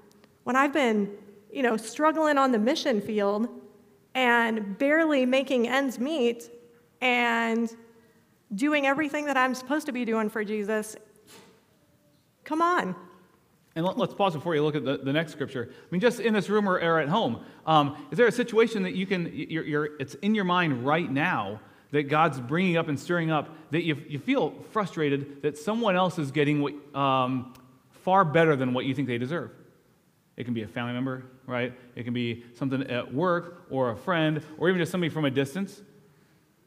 when 0.45 0.57
I've 0.57 0.73
been, 0.73 1.11
you 1.53 1.63
know, 1.63 1.77
struggling 1.77 2.39
on 2.39 2.51
the 2.51 2.59
mission 2.59 3.01
field 3.01 3.49
and 4.15 4.79
barely 4.79 5.27
making 5.27 5.69
ends 5.69 5.99
meet 5.99 6.51
and 7.01 7.71
doing 8.55 8.87
everything 8.87 9.27
that 9.27 9.37
I'm 9.37 9.55
supposed 9.55 9.87
to 9.87 9.93
be 9.93 10.05
doing 10.05 10.31
for 10.31 10.45
Jesus? 10.45 10.97
Come 12.47 12.63
on. 12.63 12.97
And 13.75 13.85
let, 13.85 13.99
us 13.99 14.15
pause 14.15 14.33
before 14.33 14.55
you 14.55 14.63
look 14.63 14.75
at 14.75 14.87
the, 14.87 14.97
the 14.97 15.13
next 15.13 15.33
scripture. 15.33 15.69
I 15.71 15.87
mean, 15.91 16.01
just 16.01 16.19
in 16.19 16.33
this 16.33 16.49
room 16.49 16.67
or, 16.67 16.81
or 16.81 16.99
at 16.99 17.11
home, 17.11 17.45
um, 17.67 18.07
is 18.11 18.17
there 18.17 18.27
a 18.27 18.33
situation 18.33 18.85
that 18.85 18.95
you 18.95 19.05
can, 19.05 19.31
you're, 19.35 19.65
you're, 19.65 19.85
it's 20.01 20.15
in 20.15 20.35
your 20.35 20.45
mind 20.45 20.87
right 20.87 21.11
now 21.11 21.61
that 21.91 22.05
God's 22.05 22.41
bringing 22.41 22.79
up 22.79 22.89
and 22.89 22.99
stirring 22.99 23.31
up 23.31 23.55
that 23.73 23.83
you, 23.83 24.03
you 24.09 24.19
feel 24.19 24.55
frustrated 24.71 25.43
that 25.43 25.59
someone 25.59 25.95
else 25.95 26.19
is 26.19 26.31
getting 26.31 26.63
what, 26.63 26.73
um, 26.95 27.53
far 27.91 28.25
better 28.25 28.57
than 28.57 28.73
what 28.73 28.87
you 28.87 28.95
think 28.95 29.09
they 29.09 29.19
deserve? 29.19 29.51
It 30.39 30.45
can 30.45 30.55
be 30.55 30.63
a 30.63 30.69
family 30.69 30.95
member, 30.95 31.25
right? 31.47 31.75
It 31.97 32.05
can 32.05 32.15
be 32.15 32.45
something 32.55 32.83
at 32.85 33.13
work 33.13 33.67
or 33.69 33.91
a 33.91 33.97
friend 33.97 34.41
or 34.57 34.71
even 34.71 34.81
just 34.81 34.93
somebody 34.93 35.11
from 35.11 35.27
a 35.27 35.31
distance. 35.31 35.83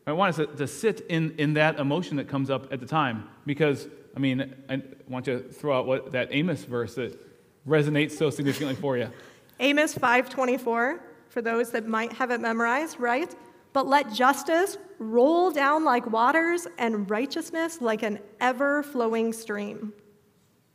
I 0.06 0.12
want 0.12 0.30
us 0.30 0.36
to, 0.36 0.56
to 0.58 0.68
sit 0.68 1.02
in, 1.10 1.36
in 1.38 1.54
that 1.54 1.80
emotion 1.80 2.18
that 2.18 2.28
comes 2.28 2.50
up 2.50 2.72
at 2.72 2.80
the 2.80 2.86
time 2.86 3.30
because 3.46 3.88
I 4.20 4.22
mean, 4.22 4.54
I 4.68 4.82
want 5.08 5.28
you 5.28 5.40
to 5.40 5.48
throw 5.48 5.80
out 5.80 5.88
what 5.88 6.12
that 6.12 6.28
Amos 6.32 6.66
verse 6.66 6.96
that 6.96 7.18
resonates 7.66 8.12
so 8.12 8.30
significantly 8.30 8.76
for 8.76 8.98
you. 8.98 9.10
Amos 9.62 9.96
5:24 9.96 11.00
for 11.30 11.42
those 11.42 11.72
that 11.72 11.88
might 11.88 12.12
have 12.12 12.30
it 12.30 12.42
memorized, 12.42 13.00
right? 13.00 13.34
But 13.72 13.88
let 13.88 14.12
justice 14.12 14.78
roll 14.98 15.52
down 15.52 15.86
like 15.86 16.06
waters 16.12 16.68
and 16.78 17.10
righteousness 17.10 17.80
like 17.80 18.04
an 18.04 18.20
ever-flowing 18.42 19.32
stream. 19.32 19.94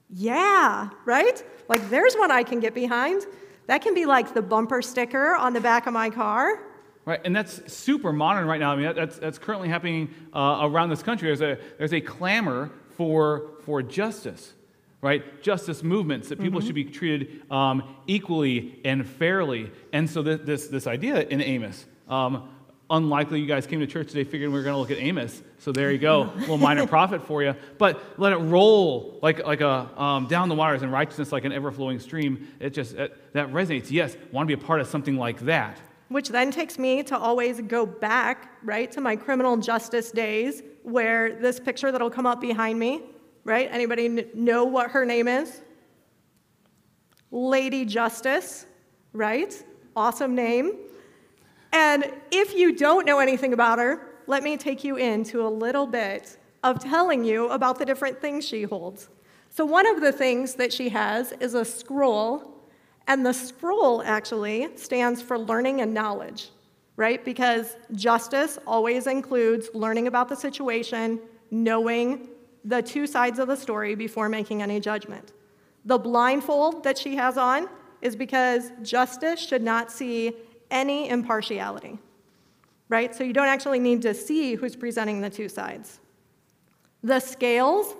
Yeah, 0.09 0.89
right? 1.05 1.45
Like 1.69 1.91
there's 1.91 2.15
one 2.15 2.31
I 2.31 2.45
can 2.45 2.61
get 2.61 2.73
behind. 2.73 3.27
That 3.67 3.83
can 3.83 3.93
be 3.93 4.07
like 4.07 4.33
the 4.33 4.41
bumper 4.41 4.81
sticker 4.81 5.35
on 5.35 5.53
the 5.53 5.61
back 5.61 5.87
of 5.87 5.93
my 5.93 6.09
car. 6.09 6.63
Right, 7.05 7.21
and 7.27 7.37
that's 7.37 7.71
super 7.71 8.11
modern 8.11 8.47
right 8.47 8.59
now. 8.59 8.73
I 8.73 8.77
mean, 8.77 8.95
that's, 8.95 9.19
that's 9.19 9.37
currently 9.37 9.69
happening 9.69 10.15
uh, 10.33 10.61
around 10.63 10.89
this 10.89 11.03
country. 11.03 11.29
There's 11.29 11.43
a, 11.43 11.59
there's 11.77 11.93
a 11.93 12.01
clamor 12.01 12.71
for, 12.97 13.51
for 13.65 13.83
justice, 13.83 14.53
right? 15.01 15.43
Justice 15.43 15.83
movements, 15.83 16.29
that 16.29 16.41
people 16.41 16.61
mm-hmm. 16.61 16.67
should 16.67 16.75
be 16.75 16.85
treated 16.85 17.51
um, 17.51 17.83
equally 18.07 18.81
and 18.85 19.07
fairly. 19.07 19.71
And 19.93 20.09
so 20.09 20.23
this, 20.23 20.41
this, 20.45 20.67
this 20.69 20.87
idea 20.87 21.23
in 21.23 21.41
Amos, 21.41 21.85
um, 22.09 22.49
unlikely 22.91 23.41
you 23.41 23.47
guys 23.47 23.67
came 23.67 23.81
to 23.81 23.87
church 23.87 24.09
today 24.09 24.25
figuring 24.25 24.53
we 24.53 24.59
were 24.59 24.65
going 24.65 24.75
to 24.75 24.79
look 24.79 24.91
at 24.91 24.99
Amos. 24.99 25.43
So 25.59 25.73
there 25.73 25.91
you 25.91 25.99
go, 25.99 26.23
a 26.35 26.39
little 26.41 26.59
minor 26.59 26.87
prophet 26.87 27.27
for 27.27 27.43
you. 27.43 27.55
But 27.79 28.03
let 28.19 28.33
it 28.33 28.39
roll 28.39 29.19
like, 29.23 29.45
like 29.45 29.61
a, 29.61 29.91
um, 30.01 30.27
down 30.27 30.49
the 30.49 30.55
waters 30.55 30.83
and 30.83 30.93
righteousness 30.93 31.33
like 31.33 31.45
an 31.45 31.53
ever 31.53 31.71
flowing 31.71 31.99
stream. 31.99 32.49
It 32.61 32.71
just, 32.71 32.95
it, 32.95 33.33
that 33.33 33.49
resonates. 33.49 33.91
Yes, 33.91 34.17
want 34.33 34.49
to 34.49 34.57
be 34.57 34.63
a 34.63 34.65
part 34.65 34.81
of 34.81 34.87
something 34.87 35.17
like 35.17 35.41
that. 35.41 35.79
Which 36.15 36.29
then 36.29 36.53
takes 36.53 36.79
me 36.79 37.03
to 37.03 37.19
always 37.19 37.61
go 37.63 37.85
back, 37.85 38.53
right, 38.63 38.93
to 38.93 39.01
my 39.01 39.17
criminal 39.17 39.57
justice 39.57 40.13
days 40.13 40.63
where 40.85 41.35
this 41.41 41.59
picture 41.59 41.91
that'll 41.91 42.09
come 42.09 42.25
up 42.25 42.41
behind 42.41 42.79
me, 42.79 43.03
right? 43.43 43.69
Anybody 43.73 44.09
kn- 44.09 44.31
know 44.33 44.65
what 44.65 44.93
her 44.93 45.05
name 45.05 45.27
is? 45.27 45.61
Lady 47.33 47.85
Justice, 47.85 48.67
right? 49.13 49.61
Awesome 49.97 50.37
name. 50.37 50.77
And 51.73 52.13
if 52.31 52.55
you 52.55 52.77
don't 52.77 53.07
know 53.07 53.19
anything 53.19 53.53
about 53.53 53.81
her, 53.81 54.13
let 54.29 54.45
me 54.45 54.57
take 54.57 54.85
you 54.85 54.95
into 54.95 55.45
a 55.45 55.51
little 55.51 55.89
bit 55.89 56.39
of 56.63 56.79
telling 56.79 57.25
you 57.25 57.49
about 57.49 57.77
the 57.77 57.85
different 57.85 58.21
things 58.21 58.47
she 58.47 58.63
holds. 58.63 59.09
So, 59.51 59.65
one 59.65 59.89
of 59.89 60.01
the 60.01 60.13
things 60.13 60.55
that 60.55 60.73
she 60.73 60.91
has 60.91 61.33
is 61.41 61.55
a 61.55 61.65
scroll, 61.65 62.54
and 63.07 63.25
the 63.25 63.33
scroll 63.33 64.03
actually 64.03 64.69
stands 64.77 65.21
for 65.21 65.39
learning 65.39 65.81
and 65.81 65.93
knowledge, 65.93 66.51
right? 66.97 67.25
Because 67.25 67.77
justice 67.93 68.59
always 68.67 69.07
includes 69.07 69.69
learning 69.75 70.07
about 70.07 70.29
the 70.29 70.37
situation, 70.37 71.21
knowing 71.51 72.29
the 72.65 72.81
two 72.81 73.07
sides 73.07 73.39
of 73.39 73.49
the 73.49 73.57
story 73.57 73.95
before 73.95 74.29
making 74.29 74.63
any 74.63 74.81
judgment. 74.81 75.33
The 75.85 75.99
blindfold 75.99 76.83
that 76.85 76.97
she 76.97 77.15
has 77.17 77.37
on 77.37 77.69
is 78.01 78.17
because 78.17 78.73
justice 78.83 79.41
should 79.41 79.63
not 79.63 79.93
see 79.93 80.33
any 80.71 81.11
impartiality, 81.11 81.99
right? 82.89 83.15
So 83.15 83.23
you 83.23 83.35
don't 83.35 83.49
actually 83.49 83.81
need 83.81 84.01
to 84.03 84.15
see 84.15 84.55
who's 84.55 84.77
presenting 84.77 85.21
the 85.21 85.29
two 85.29 85.49
sides. 85.49 86.01
The 87.03 87.21
scales, 87.21 87.95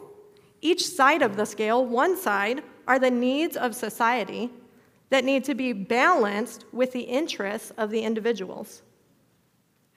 each 0.63 0.87
side 0.87 1.21
of 1.21 1.37
the 1.37 1.45
scale, 1.45 1.85
one 1.85 2.17
side, 2.17 2.63
are 2.89 2.99
the 2.99 3.11
needs 3.11 3.57
of 3.57 3.75
society 3.75 4.51
that 5.11 5.25
need 5.25 5.45
to 5.45 5.55
be 5.55 5.73
balanced 5.73 6.65
with 6.73 6.93
the 6.93 7.03
interests 7.03 7.73
of 7.77 7.91
the 7.91 8.01
individuals. 8.01 8.83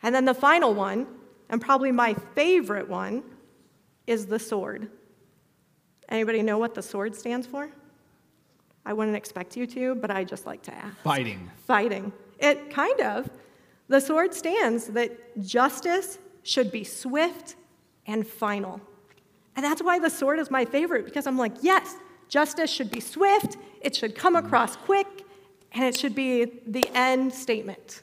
And 0.04 0.14
then 0.14 0.26
the 0.26 0.34
final 0.34 0.74
one, 0.74 1.08
and 1.50 1.62
probably 1.62 1.92
my 1.92 2.14
favorite 2.36 2.88
one, 2.88 3.24
is 4.06 4.26
the 4.26 4.40
sword. 4.40 4.90
Anybody 6.10 6.42
know 6.42 6.58
what 6.58 6.76
the 6.76 6.82
sword 6.82 7.16
stands 7.16 7.48
for? 7.48 7.70
I 8.86 8.94
wouldn't 8.94 9.18
expect 9.18 9.58
you 9.58 9.68
to, 9.68 9.96
but 9.96 10.10
I 10.12 10.24
just 10.24 10.46
like 10.46 10.62
to 10.64 10.74
ask. 10.74 10.96
Fighting. 11.00 11.52
Fighting. 11.66 12.14
It 12.40 12.70
kind 12.70 13.00
of. 13.02 13.30
The 13.90 14.00
sword 14.00 14.34
stands 14.34 14.88
that 14.88 15.38
justice 15.42 16.20
should 16.44 16.72
be 16.72 16.84
swift 16.84 17.56
and 18.06 18.26
final. 18.26 18.80
And 19.56 19.66
that's 19.66 19.82
why 19.82 20.00
the 20.00 20.10
sword 20.10 20.40
is 20.40 20.50
my 20.50 20.64
favorite, 20.64 21.04
because 21.04 21.28
I'm 21.28 21.38
like, 21.38 21.54
yes, 21.62 21.98
justice 22.30 22.70
should 22.70 22.92
be 22.92 23.00
swift, 23.00 23.58
it 23.82 23.96
should 23.96 24.16
come 24.16 24.36
across 24.36 24.76
quick, 24.76 25.08
and 25.72 25.84
it 25.84 25.98
should 25.98 26.16
be 26.16 26.46
the 26.66 26.86
end 26.94 27.34
statement. 27.34 28.02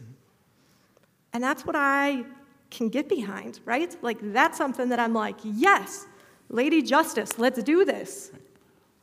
And 1.32 1.42
that's 1.42 1.66
what 1.66 1.76
I 1.76 2.24
can 2.70 2.88
get 2.88 3.08
behind, 3.08 3.60
right? 3.64 3.96
Like, 4.02 4.18
that's 4.32 4.56
something 4.56 4.88
that 4.88 4.98
I'm 4.98 5.14
like, 5.14 5.36
yes, 5.42 6.06
Lady 6.48 6.82
Justice, 6.82 7.38
let's 7.38 7.62
do 7.62 7.84
this. 7.84 8.30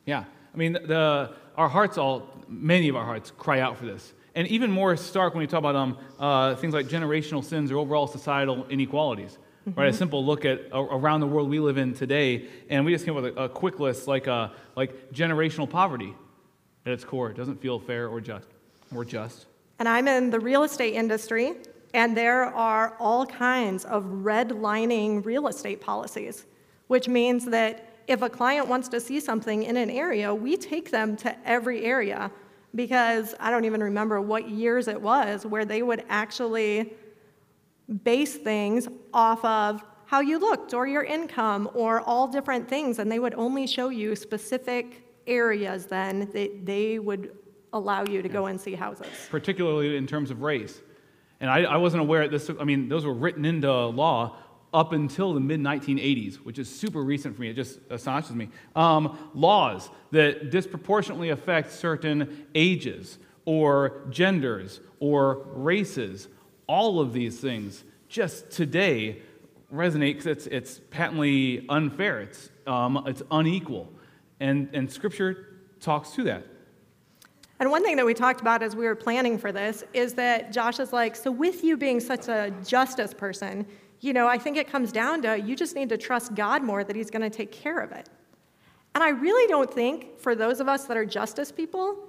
Yeah. 0.06 0.24
I 0.52 0.56
mean, 0.56 0.72
the, 0.72 1.34
our 1.56 1.68
hearts 1.68 1.98
all, 1.98 2.28
many 2.48 2.88
of 2.88 2.96
our 2.96 3.04
hearts 3.04 3.30
cry 3.36 3.60
out 3.60 3.76
for 3.76 3.86
this. 3.86 4.14
And 4.34 4.46
even 4.48 4.70
more 4.70 4.96
stark 4.96 5.34
when 5.34 5.40
we 5.40 5.46
talk 5.46 5.58
about 5.58 5.76
um, 5.76 5.98
uh, 6.18 6.54
things 6.54 6.72
like 6.72 6.86
generational 6.86 7.44
sins 7.44 7.70
or 7.70 7.76
overall 7.78 8.06
societal 8.06 8.66
inequalities. 8.68 9.38
Mm-hmm. 9.68 9.78
Right, 9.78 9.90
a 9.90 9.92
simple 9.92 10.24
look 10.26 10.44
at 10.44 10.72
uh, 10.72 10.82
around 10.82 11.20
the 11.20 11.26
world 11.28 11.48
we 11.48 11.60
live 11.60 11.78
in 11.78 11.94
today, 11.94 12.46
and 12.68 12.84
we 12.84 12.92
just 12.92 13.04
came 13.04 13.16
up 13.16 13.22
with 13.22 13.36
a, 13.36 13.44
a 13.44 13.48
quick 13.48 13.78
list 13.78 14.08
like, 14.08 14.26
uh, 14.26 14.48
like 14.74 15.12
generational 15.12 15.70
poverty 15.70 16.16
at 16.84 16.92
its 16.92 17.04
core. 17.04 17.30
It 17.30 17.36
doesn't 17.36 17.60
feel 17.60 17.78
fair 17.78 18.08
or 18.08 18.20
just. 18.20 18.48
Or 18.92 19.04
just. 19.04 19.46
And 19.78 19.88
I'm 19.88 20.08
in 20.08 20.30
the 20.30 20.40
real 20.40 20.64
estate 20.64 20.94
industry, 20.94 21.54
and 21.94 22.16
there 22.16 22.44
are 22.44 22.96
all 22.98 23.24
kinds 23.24 23.84
of 23.84 24.04
redlining 24.04 25.24
real 25.24 25.46
estate 25.46 25.80
policies, 25.80 26.46
which 26.88 27.06
means 27.06 27.44
that 27.46 28.00
if 28.08 28.22
a 28.22 28.28
client 28.28 28.66
wants 28.66 28.88
to 28.88 29.00
see 29.00 29.20
something 29.20 29.62
in 29.62 29.76
an 29.76 29.90
area, 29.90 30.34
we 30.34 30.56
take 30.56 30.90
them 30.90 31.16
to 31.18 31.48
every 31.48 31.84
area 31.84 32.32
because 32.74 33.34
I 33.38 33.50
don't 33.50 33.64
even 33.64 33.82
remember 33.82 34.20
what 34.20 34.48
years 34.48 34.88
it 34.88 35.00
was 35.00 35.46
where 35.46 35.64
they 35.64 35.82
would 35.82 36.04
actually 36.08 36.94
base 38.04 38.36
things 38.36 38.88
off 39.12 39.44
of 39.44 39.82
how 40.06 40.20
you 40.20 40.38
looked 40.38 40.74
or 40.74 40.86
your 40.86 41.02
income 41.04 41.70
or 41.74 42.00
all 42.02 42.28
different 42.28 42.68
things, 42.68 42.98
and 42.98 43.10
they 43.10 43.18
would 43.18 43.34
only 43.34 43.66
show 43.66 43.88
you 43.88 44.14
specific 44.14 45.08
areas 45.26 45.86
then 45.86 46.30
that 46.32 46.66
they 46.66 46.98
would 46.98 47.36
allow 47.72 48.04
you 48.04 48.22
to 48.22 48.28
go 48.28 48.46
and 48.46 48.60
see 48.60 48.74
houses. 48.74 49.06
Particularly 49.30 49.96
in 49.96 50.06
terms 50.06 50.30
of 50.30 50.42
race. 50.42 50.80
And 51.40 51.50
I, 51.50 51.62
I 51.62 51.76
wasn't 51.76 52.02
aware 52.02 52.22
of 52.22 52.30
this, 52.30 52.50
I 52.60 52.64
mean, 52.64 52.88
those 52.88 53.04
were 53.04 53.14
written 53.14 53.44
into 53.44 53.72
law 53.72 54.36
up 54.74 54.92
until 54.92 55.34
the 55.34 55.40
mid 55.40 55.60
1980s, 55.60 56.36
which 56.36 56.58
is 56.58 56.68
super 56.68 57.02
recent 57.02 57.34
for 57.34 57.42
me. 57.42 57.50
It 57.50 57.54
just 57.54 57.80
astonishes 57.90 58.34
me. 58.34 58.48
Um, 58.74 59.30
laws 59.34 59.90
that 60.12 60.50
disproportionately 60.50 61.30
affect 61.30 61.72
certain 61.72 62.46
ages 62.54 63.18
or 63.44 64.06
genders 64.10 64.80
or 65.00 65.46
races, 65.52 66.28
all 66.72 67.00
of 67.00 67.12
these 67.12 67.38
things 67.38 67.84
just 68.08 68.50
today 68.50 69.20
resonate 69.70 70.14
because 70.14 70.26
it's, 70.26 70.46
it's 70.46 70.80
patently 70.88 71.66
unfair, 71.68 72.20
it's, 72.20 72.48
um, 72.66 73.04
it's 73.06 73.22
unequal. 73.30 73.92
And, 74.40 74.70
and 74.72 74.90
Scripture 74.90 75.58
talks 75.80 76.12
to 76.12 76.24
that. 76.24 76.46
And 77.60 77.70
one 77.70 77.84
thing 77.84 77.96
that 77.96 78.06
we 78.06 78.14
talked 78.14 78.40
about 78.40 78.62
as 78.62 78.74
we 78.74 78.86
were 78.86 78.94
planning 78.94 79.36
for 79.36 79.52
this 79.52 79.84
is 79.92 80.14
that 80.14 80.50
Josh 80.50 80.80
is 80.80 80.94
like, 80.94 81.14
so 81.14 81.30
with 81.30 81.62
you 81.62 81.76
being 81.76 82.00
such 82.00 82.28
a 82.28 82.50
justice 82.66 83.12
person, 83.12 83.66
you 84.00 84.14
know, 84.14 84.26
I 84.26 84.38
think 84.38 84.56
it 84.56 84.66
comes 84.66 84.92
down 84.92 85.20
to 85.22 85.38
you 85.38 85.54
just 85.54 85.76
need 85.76 85.90
to 85.90 85.98
trust 85.98 86.34
God 86.34 86.62
more 86.62 86.84
that 86.84 86.96
He's 86.96 87.10
going 87.10 87.22
to 87.22 87.30
take 87.30 87.52
care 87.52 87.80
of 87.80 87.92
it. 87.92 88.08
And 88.94 89.04
I 89.04 89.10
really 89.10 89.46
don't 89.46 89.72
think, 89.72 90.18
for 90.18 90.34
those 90.34 90.58
of 90.58 90.68
us 90.68 90.86
that 90.86 90.96
are 90.96 91.04
justice 91.04 91.52
people, 91.52 92.08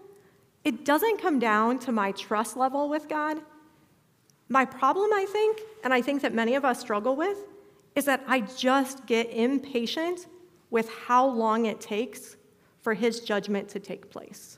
it 0.63 0.85
doesn't 0.85 1.21
come 1.21 1.37
down 1.37 1.79
to 1.79 1.91
my 1.91 2.13
trust 2.13 2.55
level 2.55 2.87
with 2.87 3.09
God. 3.09 3.41
My 4.49 4.65
problem, 4.65 5.11
I 5.13 5.25
think, 5.25 5.61
and 5.83 5.93
I 5.93 6.01
think 6.01 6.21
that 6.21 6.33
many 6.33 6.55
of 6.55 6.65
us 6.65 6.79
struggle 6.79 7.15
with, 7.15 7.37
is 7.95 8.05
that 8.05 8.23
I 8.27 8.41
just 8.41 9.05
get 9.05 9.29
impatient 9.29 10.27
with 10.69 10.89
how 10.89 11.25
long 11.25 11.65
it 11.65 11.79
takes 11.79 12.37
for 12.81 12.93
His 12.93 13.19
judgment 13.21 13.69
to 13.69 13.79
take 13.79 14.09
place. 14.09 14.57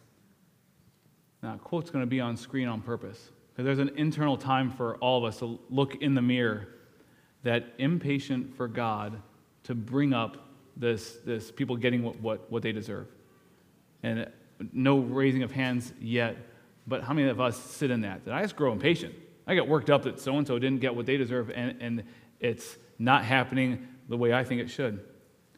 Now, 1.44 1.58
quote's 1.58 1.92
going 1.92 2.04
to 2.04 2.10
be 2.10 2.20
on 2.20 2.38
screen 2.38 2.68
on 2.68 2.82
purpose 2.82 3.30
because 3.50 3.66
there's 3.66 3.80
an 3.80 3.96
internal 3.98 4.38
time 4.38 4.72
for 4.72 4.96
all 4.98 5.18
of 5.18 5.24
us 5.26 5.40
to 5.40 5.60
look 5.70 5.96
in 6.02 6.16
the 6.16 6.22
mirror 6.22 6.68
that 7.44 7.66
impatient 7.78 8.56
for 8.56 8.68
God 8.68 9.22
to 9.64 9.76
bring 9.76 10.14
up 10.14 10.38
this, 10.76 11.18
this 11.26 11.52
people 11.52 11.76
getting 11.76 12.04
what, 12.04 12.20
what, 12.20 12.52
what 12.52 12.64
they 12.64 12.72
deserve. 12.72 13.08
And 14.04 14.30
no 14.74 15.00
raising 15.00 15.44
of 15.44 15.52
hands 15.52 15.94
yet, 16.00 16.38
but 16.88 17.04
how 17.04 17.14
many 17.14 17.30
of 17.30 17.40
us 17.40 17.58
sit 17.58 17.92
in 17.92 18.02
that? 18.02 18.26
That 18.26 18.34
I 18.34 18.42
just 18.42 18.56
grow 18.56 18.72
impatient. 18.72 19.14
I 19.48 19.56
get 19.56 19.68
worked 19.68 19.90
up 19.90 20.04
that 20.04 20.20
so 20.20 20.38
and 20.38 20.48
so 20.48 20.58
didn't 20.60 20.80
get 20.80 20.96
what 20.96 21.06
they 21.06 21.18
deserve, 21.18 21.50
and, 21.50 21.82
and 21.82 22.04
it's 22.40 22.78
not 22.98 23.24
happening 23.24 23.88
the 24.10 24.18
way 24.18 24.34
I 24.34 24.44
think 24.44 24.62
it 24.62 24.70
should. 24.70 25.04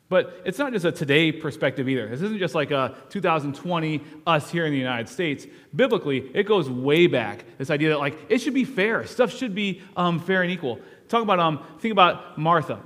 But 0.10 0.42
it's 0.46 0.58
not 0.58 0.72
just 0.72 0.86
a 0.86 0.92
today 0.92 1.34
perspective 1.34 1.90
either. 1.90 2.08
This 2.08 2.22
isn't 2.22 2.40
just 2.40 2.56
like 2.56 2.72
a 2.72 2.96
2020 3.10 4.02
us 4.26 4.50
here 4.50 4.66
in 4.66 4.72
the 4.72 4.78
United 4.78 5.10
States. 5.10 5.46
Biblically, 5.76 6.32
it 6.34 6.44
goes 6.44 6.70
way 6.70 7.08
back. 7.08 7.44
This 7.58 7.70
idea 7.70 7.90
that 7.90 8.00
like 8.00 8.18
it 8.30 8.40
should 8.40 8.54
be 8.54 8.64
fair, 8.64 9.06
stuff 9.06 9.34
should 9.34 9.54
be 9.54 9.82
um, 9.98 10.20
fair 10.20 10.44
and 10.44 10.52
equal. 10.52 10.80
Talk 11.10 11.24
about, 11.24 11.40
um, 11.40 11.64
think 11.80 11.92
about 11.92 12.38
Martha. 12.38 12.80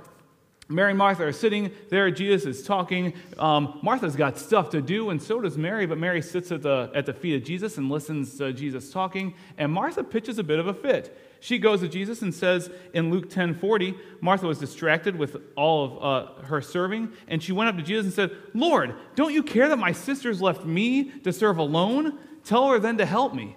Mary 0.72 0.90
and 0.90 0.98
Martha 0.98 1.24
are 1.24 1.32
sitting 1.32 1.70
there. 1.90 2.10
Jesus 2.10 2.44
is 2.46 2.66
talking. 2.66 3.12
Um, 3.38 3.78
Martha's 3.82 4.16
got 4.16 4.38
stuff 4.38 4.70
to 4.70 4.80
do, 4.80 5.10
and 5.10 5.22
so 5.22 5.40
does 5.40 5.56
Mary. 5.58 5.86
But 5.86 5.98
Mary 5.98 6.22
sits 6.22 6.50
at 6.50 6.62
the, 6.62 6.90
at 6.94 7.06
the 7.06 7.12
feet 7.12 7.36
of 7.36 7.44
Jesus 7.44 7.78
and 7.78 7.90
listens 7.90 8.36
to 8.38 8.52
Jesus 8.52 8.90
talking. 8.90 9.34
And 9.58 9.72
Martha 9.72 10.02
pitches 10.02 10.38
a 10.38 10.42
bit 10.42 10.58
of 10.58 10.66
a 10.66 10.74
fit. 10.74 11.16
She 11.40 11.58
goes 11.58 11.80
to 11.80 11.88
Jesus 11.88 12.22
and 12.22 12.32
says 12.32 12.70
in 12.94 13.10
Luke 13.10 13.28
10 13.28 13.54
40, 13.54 13.94
Martha 14.20 14.46
was 14.46 14.58
distracted 14.58 15.16
with 15.16 15.36
all 15.56 15.84
of 15.84 16.02
uh, 16.02 16.42
her 16.44 16.60
serving. 16.60 17.12
And 17.28 17.42
she 17.42 17.52
went 17.52 17.68
up 17.68 17.76
to 17.76 17.82
Jesus 17.82 18.04
and 18.04 18.14
said, 18.14 18.30
Lord, 18.54 18.94
don't 19.16 19.32
you 19.32 19.42
care 19.42 19.68
that 19.68 19.78
my 19.78 19.92
sister's 19.92 20.40
left 20.40 20.64
me 20.64 21.10
to 21.20 21.32
serve 21.32 21.58
alone? 21.58 22.18
Tell 22.44 22.68
her 22.68 22.78
then 22.78 22.96
to 22.98 23.06
help 23.06 23.34
me. 23.34 23.56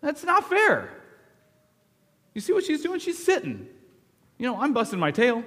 That's 0.00 0.24
not 0.24 0.48
fair. 0.48 0.90
You 2.34 2.40
see 2.40 2.52
what 2.52 2.64
she's 2.64 2.82
doing? 2.82 2.98
She's 2.98 3.22
sitting. 3.22 3.68
You 4.38 4.46
know, 4.46 4.60
I'm 4.60 4.72
busting 4.72 4.98
my 4.98 5.10
tail. 5.10 5.44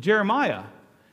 Jeremiah. 0.00 0.64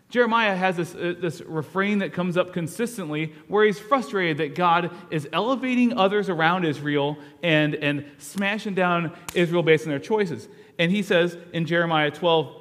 Jeremiah 0.10 0.56
has 0.56 0.78
this, 0.78 0.96
uh, 0.96 1.16
this 1.20 1.42
refrain 1.42 2.00
that 2.00 2.14
comes 2.14 2.38
up 2.38 2.54
consistently 2.54 3.34
where 3.48 3.66
he's 3.66 3.78
frustrated 3.78 4.38
that 4.38 4.56
God 4.56 4.92
is 5.12 5.28
elevating 5.34 5.98
others 5.98 6.30
around 6.30 6.64
Israel 6.64 7.18
and, 7.44 7.76
and 7.76 8.06
smashing 8.18 8.74
down 8.74 9.16
Israel 9.36 9.64
based 9.64 9.84
on 9.84 9.90
their 9.90 10.00
choices. 10.00 10.48
And 10.80 10.92
he 10.92 11.04
says 11.04 11.38
in 11.52 11.66
Jeremiah 11.66 12.10
12, 12.10 12.56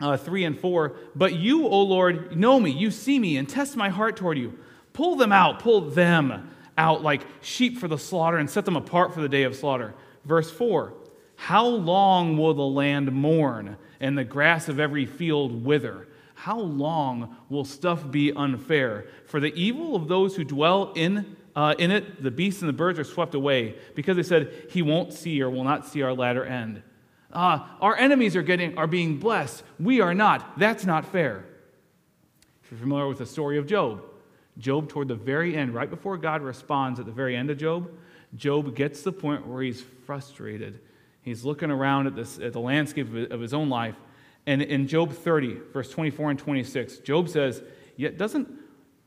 uh, 0.00 0.16
3 0.16 0.44
and 0.44 0.58
4, 0.58 0.96
But 1.14 1.34
you, 1.34 1.66
O 1.66 1.82
Lord, 1.82 2.36
know 2.36 2.58
me, 2.58 2.70
you 2.70 2.90
see 2.90 3.18
me, 3.18 3.36
and 3.36 3.48
test 3.48 3.76
my 3.76 3.88
heart 3.88 4.16
toward 4.16 4.38
you. 4.38 4.58
Pull 4.92 5.16
them 5.16 5.30
out, 5.30 5.60
pull 5.60 5.82
them 5.82 6.50
out 6.76 7.02
like 7.02 7.22
sheep 7.40 7.78
for 7.78 7.86
the 7.86 7.98
slaughter, 7.98 8.38
and 8.38 8.50
set 8.50 8.64
them 8.64 8.76
apart 8.76 9.14
for 9.14 9.20
the 9.20 9.28
day 9.28 9.44
of 9.44 9.54
slaughter. 9.54 9.94
Verse 10.24 10.50
4 10.50 10.94
How 11.40 11.64
long 11.64 12.36
will 12.36 12.52
the 12.52 12.66
land 12.66 13.10
mourn 13.12 13.78
and 13.98 14.16
the 14.16 14.24
grass 14.24 14.68
of 14.68 14.78
every 14.78 15.06
field 15.06 15.64
wither? 15.64 16.06
How 16.34 16.60
long 16.60 17.34
will 17.48 17.64
stuff 17.64 18.08
be 18.10 18.30
unfair? 18.30 19.06
For 19.24 19.40
the 19.40 19.52
evil 19.54 19.96
of 19.96 20.06
those 20.06 20.36
who 20.36 20.44
dwell 20.44 20.92
in, 20.94 21.36
uh, 21.56 21.74
in 21.78 21.92
it, 21.92 22.22
the 22.22 22.30
beasts 22.30 22.60
and 22.60 22.68
the 22.68 22.74
birds 22.74 22.98
are 22.98 23.04
swept 23.04 23.34
away, 23.34 23.76
because 23.94 24.18
they 24.18 24.22
said, 24.22 24.66
He 24.68 24.82
won't 24.82 25.14
see 25.14 25.40
or 25.40 25.48
will 25.48 25.64
not 25.64 25.86
see 25.86 26.02
our 26.02 26.12
latter 26.12 26.44
end. 26.44 26.82
Uh, 27.32 27.60
our 27.80 27.96
enemies 27.96 28.36
are, 28.36 28.42
getting, 28.42 28.76
are 28.76 28.86
being 28.86 29.16
blessed. 29.16 29.62
We 29.78 30.02
are 30.02 30.12
not. 30.12 30.58
That's 30.58 30.84
not 30.84 31.06
fair. 31.06 31.46
If 32.62 32.70
you're 32.70 32.80
familiar 32.80 33.08
with 33.08 33.18
the 33.18 33.24
story 33.24 33.56
of 33.56 33.66
Job, 33.66 34.04
Job, 34.58 34.90
toward 34.90 35.08
the 35.08 35.14
very 35.14 35.56
end, 35.56 35.72
right 35.72 35.88
before 35.88 36.18
God 36.18 36.42
responds 36.42 37.00
at 37.00 37.06
the 37.06 37.12
very 37.12 37.34
end 37.34 37.48
of 37.48 37.56
Job, 37.56 37.90
Job 38.36 38.76
gets 38.76 38.98
to 38.98 39.04
the 39.06 39.12
point 39.12 39.46
where 39.46 39.62
he's 39.62 39.80
frustrated. 40.04 40.80
He's 41.22 41.44
looking 41.44 41.70
around 41.70 42.06
at, 42.06 42.16
this, 42.16 42.38
at 42.38 42.52
the 42.52 42.60
landscape 42.60 43.14
of 43.30 43.40
his 43.40 43.52
own 43.52 43.68
life. 43.68 43.96
And 44.46 44.62
in 44.62 44.88
Job 44.88 45.12
30, 45.12 45.60
verse 45.72 45.90
24 45.90 46.30
and 46.30 46.38
26, 46.38 46.98
Job 46.98 47.28
says, 47.28 47.62
Yet 47.96 48.16
doesn't, 48.16 48.48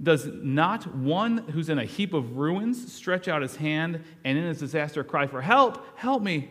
does 0.02 0.28
not 0.28 0.96
one 0.96 1.40
who's 1.50 1.70
in 1.70 1.80
a 1.80 1.86
heap 1.86 2.14
of 2.14 2.38
ruins 2.38 2.94
stretch 2.94 3.28
out 3.28 3.42
his 3.42 3.56
hand 3.56 4.04
and 4.24 4.38
in 4.38 4.44
his 4.44 4.60
disaster 4.60 5.04
cry 5.04 5.26
for 5.26 5.42
help? 5.42 5.84
Help 5.98 6.22
me. 6.22 6.50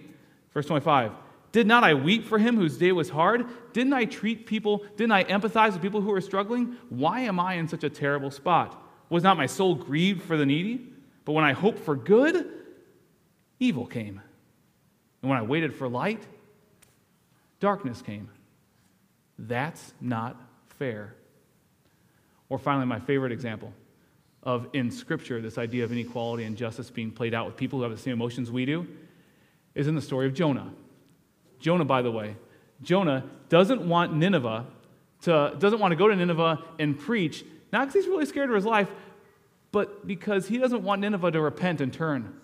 Verse 0.53 0.67
25, 0.67 1.13
Did 1.53 1.67
not 1.67 1.85
I 1.85 1.95
weep 1.95 2.25
for 2.25 2.39
him 2.39 2.57
whose 2.57 2.77
day 2.77 2.93
was 2.93 3.09
hard? 3.09 3.47
Didn't 3.73 3.93
I 3.93 4.05
treat 4.05 4.47
people, 4.47 4.85
didn't 4.97 5.13
I 5.13 5.25
empathize 5.25 5.75
with 5.75 5.83
people 5.83 6.01
who 6.01 6.11
were 6.11 6.21
struggling? 6.21 6.77
Why 6.89 7.21
am 7.21 7.39
I 7.39 7.55
in 7.55 7.69
such 7.69 7.85
a 7.85 7.91
terrible 7.91 8.31
spot? 8.31 8.83
Was 9.09 9.23
not 9.23 9.37
my 9.37 9.47
soul 9.47 9.75
grieved 9.75 10.23
for 10.23 10.37
the 10.37 10.47
needy? 10.47 10.89
But 11.25 11.33
when 11.33 11.45
I 11.45 11.53
hoped 11.53 11.79
for 11.79 11.95
good, 11.95 12.51
evil 13.61 13.87
came. 13.87 14.21
And 15.23 15.31
when 15.31 15.39
I 15.39 15.43
waited 15.43 15.75
for 15.75 15.89
light, 15.89 16.23
darkness 17.61 18.03
came. 18.03 18.29
That's 19.39 19.95
not 20.01 20.37
fair. 20.79 21.15
Or 22.49 22.59
finally, 22.59 22.87
my 22.87 23.01
favorite 23.01 23.33
example 23.33 23.73
of 24.43 24.67
in 24.73 24.91
Scripture, 24.91 25.41
this 25.41 25.57
idea 25.57 25.85
of 25.85 25.93
inequality 25.93 26.45
and 26.45 26.57
justice 26.57 26.91
being 26.91 27.13
played 27.13 27.33
out 27.33 27.47
with 27.47 27.57
people 27.57 27.79
who 27.79 27.85
have 27.85 27.93
the 27.93 27.99
same 27.99 28.13
emotions 28.13 28.51
we 28.51 28.67
do, 28.67 28.87
is 29.75 29.87
in 29.87 29.95
the 29.95 30.03
story 30.03 30.27
of 30.27 30.35
Jonah. 30.35 30.73
Jonah, 31.61 31.85
by 31.85 32.03
the 32.03 32.11
way, 32.11 32.37
Jonah 32.83 33.25
doesn't 33.49 33.81
want 33.81 34.13
Nineveh 34.13 34.67
to, 35.23 35.55
doesn't 35.59 35.79
want 35.79 35.93
to 35.93 35.97
go 35.97 36.09
to 36.09 36.17
Nineveh 36.17 36.59
and 36.81 36.99
preach, 36.99 37.45
not 37.73 37.87
because 37.87 37.95
he's 37.95 38.09
really 38.09 38.27
scared 38.27 38.51
of 38.51 38.57
his 38.57 38.65
life, 38.65 38.91
but 39.71 40.05
because 40.07 40.49
he 40.49 40.59
doesn't 40.59 40.83
want 40.83 41.01
Nineveh 41.01 41.31
to 41.31 41.41
repent 41.41 41.81
and 41.81 41.93
turn 41.93 42.41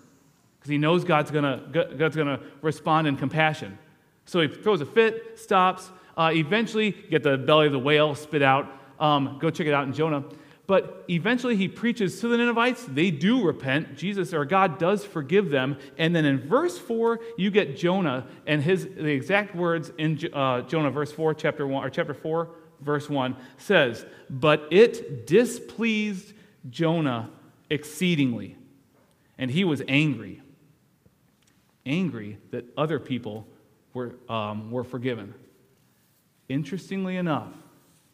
because 0.69 0.73
he 0.75 0.79
knows 0.79 1.05
God's 1.05 1.31
gonna, 1.31 1.63
God's 1.73 2.15
gonna 2.15 2.41
respond 2.61 3.07
in 3.07 3.17
compassion. 3.17 3.79
So 4.27 4.41
he 4.43 4.49
throws 4.49 4.83
a 4.83 4.87
fit, 4.87 5.39
stops, 5.39 5.91
uh, 6.17 6.31
eventually 6.35 6.91
get 6.91 7.23
the 7.23 7.39
belly 7.39 7.67
of 7.67 7.73
the 7.73 7.79
whale 7.79 8.15
spit 8.15 8.43
out. 8.43 8.71
Um, 9.01 9.39
go 9.41 9.49
check 9.49 9.67
it 9.67 9.73
out 9.73 9.87
in 9.87 9.95
Jonah. 9.95 10.25
But 10.67 11.05
eventually 11.09 11.57
he 11.57 11.69
preaches 11.69 12.21
to 12.21 12.29
the 12.29 12.37
Ninevites. 12.37 12.85
They 12.85 13.11
do 13.11 13.43
repent. 13.43 13.97
Jesus 13.97 14.35
or 14.35 14.45
God 14.45 14.79
does 14.79 15.03
forgive 15.03 15.49
them. 15.49 15.79
And 15.97 16.15
then 16.15 16.27
in 16.27 16.39
verse 16.39 16.77
4, 16.77 17.21
you 17.39 17.51
get 17.51 17.79
Jonah 17.79 18.27
and 18.47 18.63
his 18.63 18.85
the 18.85 19.07
exact 19.07 19.57
words 19.57 19.91
in 19.97 20.21
uh, 20.35 20.63
Jonah, 20.63 20.91
verse 20.91 21.13
4, 21.13 21.33
chapter 21.33 21.67
1, 21.67 21.87
or 21.87 21.89
chapter 21.89 22.13
4, 22.13 22.51
verse 22.83 23.09
1 23.09 23.35
says, 23.57 24.05
But 24.29 24.69
it 24.71 25.27
displeased 25.27 26.35
Jonah 26.69 27.31
exceedingly, 27.71 28.57
and 29.39 29.51
he 29.51 29.65
was 29.65 29.81
angry 29.89 30.43
angry 31.88 32.38
that 32.51 32.64
other 32.77 33.01
people 33.01 33.46
were, 33.94 34.14
um, 34.29 34.70
were 34.70 34.85
forgiven. 34.85 35.35
Interestingly 36.48 37.16
enough, 37.16 37.53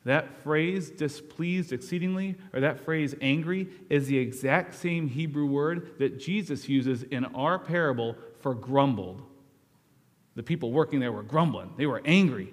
that 0.05 0.43
phrase, 0.43 0.91
displeased 0.91 1.73
exceedingly, 1.73 2.37
or 2.53 2.61
that 2.61 2.81
phrase, 2.81 3.15
angry, 3.21 3.69
is 3.89 4.07
the 4.07 4.19
exact 4.19 4.75
same 4.75 5.09
Hebrew 5.09 5.47
word 5.47 5.99
that 5.99 6.19
Jesus 6.21 6.69
uses 6.69 7.03
in 7.05 7.25
our 7.27 7.59
parable 7.59 8.17
for 8.41 8.55
grumbled. 8.55 9.23
The 10.35 10.43
people 10.43 10.73
working 10.73 11.01
there 11.01 11.13
were 11.13 11.23
grumbling, 11.23 11.73
they 11.77 11.87
were 11.87 12.03
angry 12.05 12.53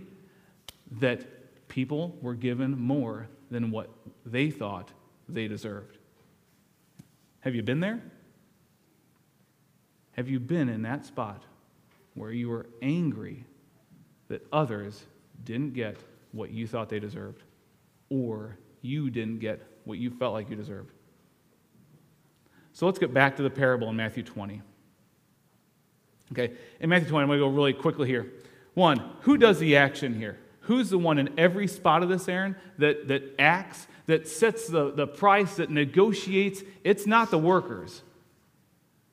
that 1.00 1.68
people 1.68 2.18
were 2.22 2.36
given 2.36 2.80
more 2.80 3.28
than 3.50 3.72
what 3.72 3.90
they 4.26 4.50
thought 4.50 4.92
they 5.28 5.48
deserved. 5.48 5.98
Have 7.42 7.56
you 7.56 7.64
been 7.64 7.80
there? 7.80 8.02
Have 10.14 10.30
you 10.30 10.40
been 10.40 10.70
in 10.70 10.82
that 10.84 11.06
spot 11.06 11.44
where 12.14 12.32
you 12.32 12.50
were 12.50 12.68
angry 12.82 13.46
that 14.28 14.46
others 14.52 15.06
didn't 15.44 15.74
get 15.74 15.98
what 16.32 16.52
you 16.52 16.68
thought 16.68 16.90
they 16.90 17.00
deserved, 17.00 17.44
or 18.10 18.58
you 18.82 19.10
didn't 19.10 19.40
get 19.40 19.62
what 19.86 19.98
you 19.98 20.10
felt 20.10 20.34
like 20.34 20.50
you 20.50 20.56
deserved? 20.56 20.92
So 22.74 22.86
let's 22.86 23.00
get 23.00 23.14
back 23.14 23.36
to 23.38 23.44
the 23.44 23.50
parable 23.50 23.90
in 23.90 23.96
Matthew 23.96 24.24
20. 24.24 24.62
Okay, 26.32 26.54
in 26.80 26.90
Matthew 26.90 27.10
20, 27.10 27.24
I'm 27.24 27.28
going 27.28 27.40
to 27.40 27.46
go 27.46 27.50
really 27.50 27.74
quickly 27.74 28.08
here. 28.08 28.32
One, 28.74 29.02
who 29.22 29.38
does 29.38 29.60
the 29.60 29.76
action 29.76 30.18
here? 30.18 30.40
Who's 30.62 30.90
the 30.90 30.98
one 30.98 31.18
in 31.18 31.38
every 31.38 31.68
spot 31.68 32.04
of 32.04 32.10
this, 32.10 32.28
Erin, 32.30 32.56
that, 32.78 33.10
that 33.10 33.36
acts, 33.38 33.88
that 34.06 34.28
sets 34.28 34.68
the, 34.68 34.92
the 34.92 35.08
price, 35.08 35.56
that 35.56 35.70
negotiates? 35.70 36.64
It's 36.84 37.06
not 37.06 37.32
the 37.32 37.38
workers. 37.38 38.04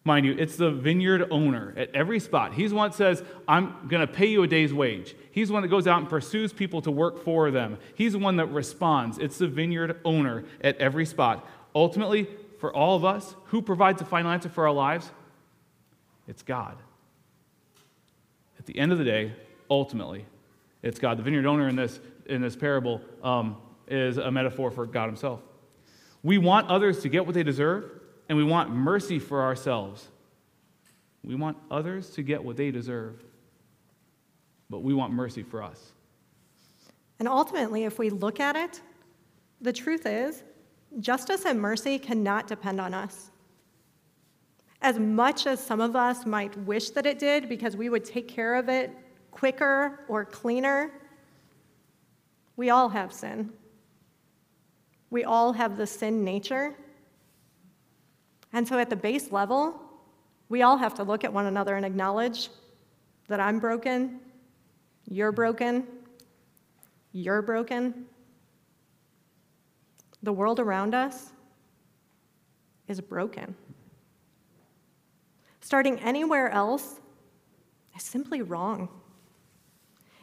Mind 0.08 0.24
you, 0.24 0.34
it's 0.38 0.56
the 0.56 0.70
vineyard 0.70 1.28
owner 1.30 1.74
at 1.76 1.94
every 1.94 2.18
spot. 2.18 2.54
He's 2.54 2.70
the 2.70 2.76
one 2.76 2.88
that 2.88 2.96
says, 2.96 3.22
I'm 3.46 3.74
going 3.88 4.00
to 4.00 4.10
pay 4.10 4.24
you 4.24 4.42
a 4.42 4.46
day's 4.46 4.72
wage. 4.72 5.14
He's 5.32 5.48
the 5.48 5.52
one 5.52 5.60
that 5.60 5.68
goes 5.68 5.86
out 5.86 6.00
and 6.00 6.08
pursues 6.08 6.50
people 6.50 6.80
to 6.80 6.90
work 6.90 7.22
for 7.22 7.50
them. 7.50 7.76
He's 7.94 8.12
the 8.12 8.18
one 8.18 8.36
that 8.36 8.46
responds. 8.46 9.18
It's 9.18 9.36
the 9.36 9.46
vineyard 9.46 10.00
owner 10.06 10.46
at 10.62 10.78
every 10.78 11.04
spot. 11.04 11.46
Ultimately, 11.74 12.26
for 12.58 12.74
all 12.74 12.96
of 12.96 13.04
us, 13.04 13.36
who 13.48 13.60
provides 13.60 13.98
the 13.98 14.06
final 14.06 14.30
answer 14.30 14.48
for 14.48 14.66
our 14.66 14.72
lives? 14.72 15.10
It's 16.26 16.42
God. 16.42 16.78
At 18.58 18.64
the 18.64 18.78
end 18.78 18.92
of 18.92 18.98
the 18.98 19.04
day, 19.04 19.34
ultimately, 19.68 20.24
it's 20.82 20.98
God. 20.98 21.18
The 21.18 21.22
vineyard 21.22 21.44
owner 21.44 21.68
in 21.68 21.76
this, 21.76 22.00
in 22.24 22.40
this 22.40 22.56
parable 22.56 23.02
um, 23.22 23.58
is 23.86 24.16
a 24.16 24.30
metaphor 24.30 24.70
for 24.70 24.86
God 24.86 25.04
Himself. 25.04 25.42
We 26.22 26.38
want 26.38 26.70
others 26.70 27.02
to 27.02 27.10
get 27.10 27.26
what 27.26 27.34
they 27.34 27.42
deserve 27.42 27.90
and 28.28 28.36
we 28.36 28.44
want 28.44 28.70
mercy 28.70 29.18
for 29.18 29.42
ourselves. 29.42 30.08
We 31.24 31.34
want 31.34 31.56
others 31.70 32.10
to 32.10 32.22
get 32.22 32.42
what 32.42 32.56
they 32.56 32.70
deserve, 32.70 33.22
but 34.70 34.82
we 34.82 34.94
want 34.94 35.12
mercy 35.12 35.42
for 35.42 35.62
us. 35.62 35.92
And 37.18 37.26
ultimately, 37.26 37.84
if 37.84 37.98
we 37.98 38.10
look 38.10 38.38
at 38.38 38.54
it, 38.54 38.80
the 39.60 39.72
truth 39.72 40.06
is 40.06 40.42
justice 41.00 41.44
and 41.44 41.60
mercy 41.60 41.98
cannot 41.98 42.46
depend 42.46 42.80
on 42.80 42.94
us. 42.94 43.30
As 44.80 44.98
much 44.98 45.46
as 45.46 45.62
some 45.62 45.80
of 45.80 45.96
us 45.96 46.24
might 46.24 46.56
wish 46.58 46.90
that 46.90 47.04
it 47.04 47.18
did 47.18 47.48
because 47.48 47.76
we 47.76 47.88
would 47.88 48.04
take 48.04 48.28
care 48.28 48.54
of 48.54 48.68
it 48.68 48.90
quicker 49.30 50.00
or 50.08 50.24
cleaner, 50.24 50.92
we 52.56 52.70
all 52.70 52.88
have 52.88 53.12
sin. 53.12 53.50
We 55.10 55.24
all 55.24 55.52
have 55.52 55.76
the 55.76 55.86
sin 55.86 56.24
nature. 56.24 56.74
And 58.52 58.66
so, 58.66 58.78
at 58.78 58.90
the 58.90 58.96
base 58.96 59.30
level, 59.30 59.80
we 60.48 60.62
all 60.62 60.76
have 60.78 60.94
to 60.94 61.02
look 61.02 61.24
at 61.24 61.32
one 61.32 61.46
another 61.46 61.76
and 61.76 61.84
acknowledge 61.84 62.48
that 63.28 63.40
I'm 63.40 63.58
broken, 63.58 64.20
you're 65.06 65.32
broken, 65.32 65.86
you're 67.12 67.42
broken. 67.42 68.06
The 70.22 70.32
world 70.32 70.58
around 70.58 70.94
us 70.94 71.30
is 72.88 73.00
broken. 73.00 73.54
Starting 75.60 76.00
anywhere 76.00 76.50
else 76.50 77.00
is 77.94 78.02
simply 78.02 78.42
wrong. 78.42 78.88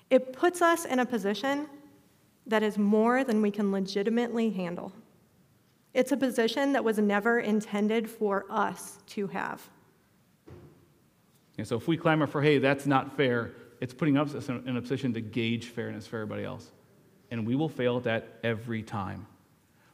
It 0.09 0.33
puts 0.33 0.61
us 0.61 0.85
in 0.85 0.99
a 0.99 1.05
position 1.05 1.67
that 2.47 2.63
is 2.63 2.77
more 2.77 3.23
than 3.23 3.41
we 3.41 3.51
can 3.51 3.71
legitimately 3.71 4.49
handle. 4.51 4.91
It's 5.95 6.11
a 6.11 6.17
position 6.17 6.73
that 6.73 6.83
was 6.83 6.99
never 6.99 7.39
intended 7.39 8.09
for 8.09 8.45
us 8.49 8.99
to 9.07 9.27
have. 9.27 9.69
And 11.57 11.65
so 11.65 11.77
if 11.77 11.87
we 11.87 11.95
clamor 11.95 12.27
for, 12.27 12.41
hey, 12.41 12.57
that's 12.57 12.85
not 12.85 13.15
fair, 13.15 13.53
it's 13.79 13.93
putting 13.93 14.17
us 14.17 14.33
in 14.49 14.75
a 14.75 14.81
position 14.81 15.13
to 15.13 15.21
gauge 15.21 15.67
fairness 15.67 16.05
for 16.05 16.17
everybody 16.17 16.43
else. 16.43 16.69
And 17.31 17.47
we 17.47 17.55
will 17.55 17.69
fail 17.69 17.95
at 17.95 18.03
that 18.03 18.39
every 18.43 18.83
time. 18.83 19.25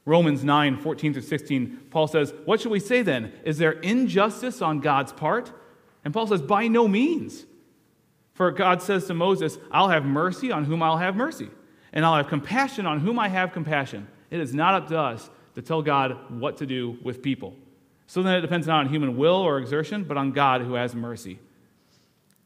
Romans 0.05 0.43
9, 0.43 0.77
14 0.77 1.13
through 1.13 1.21
16, 1.21 1.81
Paul 1.91 2.07
says, 2.07 2.33
What 2.45 2.59
should 2.59 2.71
we 2.71 2.79
say 2.79 3.03
then? 3.03 3.31
Is 3.45 3.59
there 3.59 3.73
injustice 3.73 4.59
on 4.63 4.79
God's 4.79 5.13
part? 5.13 5.51
And 6.03 6.11
Paul 6.11 6.25
says, 6.25 6.41
By 6.41 6.67
no 6.67 6.87
means. 6.87 7.45
For 8.33 8.49
God 8.49 8.81
says 8.81 9.05
to 9.05 9.13
Moses, 9.13 9.59
I'll 9.69 9.89
have 9.89 10.03
mercy 10.03 10.51
on 10.51 10.65
whom 10.65 10.81
I'll 10.81 10.97
have 10.97 11.15
mercy, 11.15 11.51
and 11.93 12.03
I'll 12.03 12.15
have 12.15 12.27
compassion 12.27 12.87
on 12.87 13.01
whom 13.01 13.19
I 13.19 13.27
have 13.27 13.53
compassion. 13.53 14.07
It 14.31 14.39
is 14.39 14.51
not 14.51 14.73
up 14.73 14.87
to 14.87 14.97
us 14.97 15.29
to 15.55 15.61
tell 15.61 15.81
God 15.81 16.17
what 16.39 16.57
to 16.57 16.65
do 16.65 16.97
with 17.03 17.21
people. 17.21 17.55
So 18.07 18.21
then 18.21 18.35
it 18.35 18.41
depends 18.41 18.67
not 18.67 18.81
on 18.81 18.89
human 18.89 19.15
will 19.15 19.37
or 19.37 19.57
exertion, 19.57 20.03
but 20.03 20.17
on 20.17 20.31
God 20.31 20.61
who 20.61 20.73
has 20.73 20.93
mercy. 20.93 21.39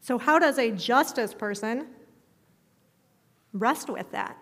So, 0.01 0.19
how 0.19 0.37
does 0.37 0.59
a 0.59 0.69
justice 0.69 1.33
person 1.33 1.87
rest 3.53 3.89
with 3.89 4.11
that? 4.11 4.37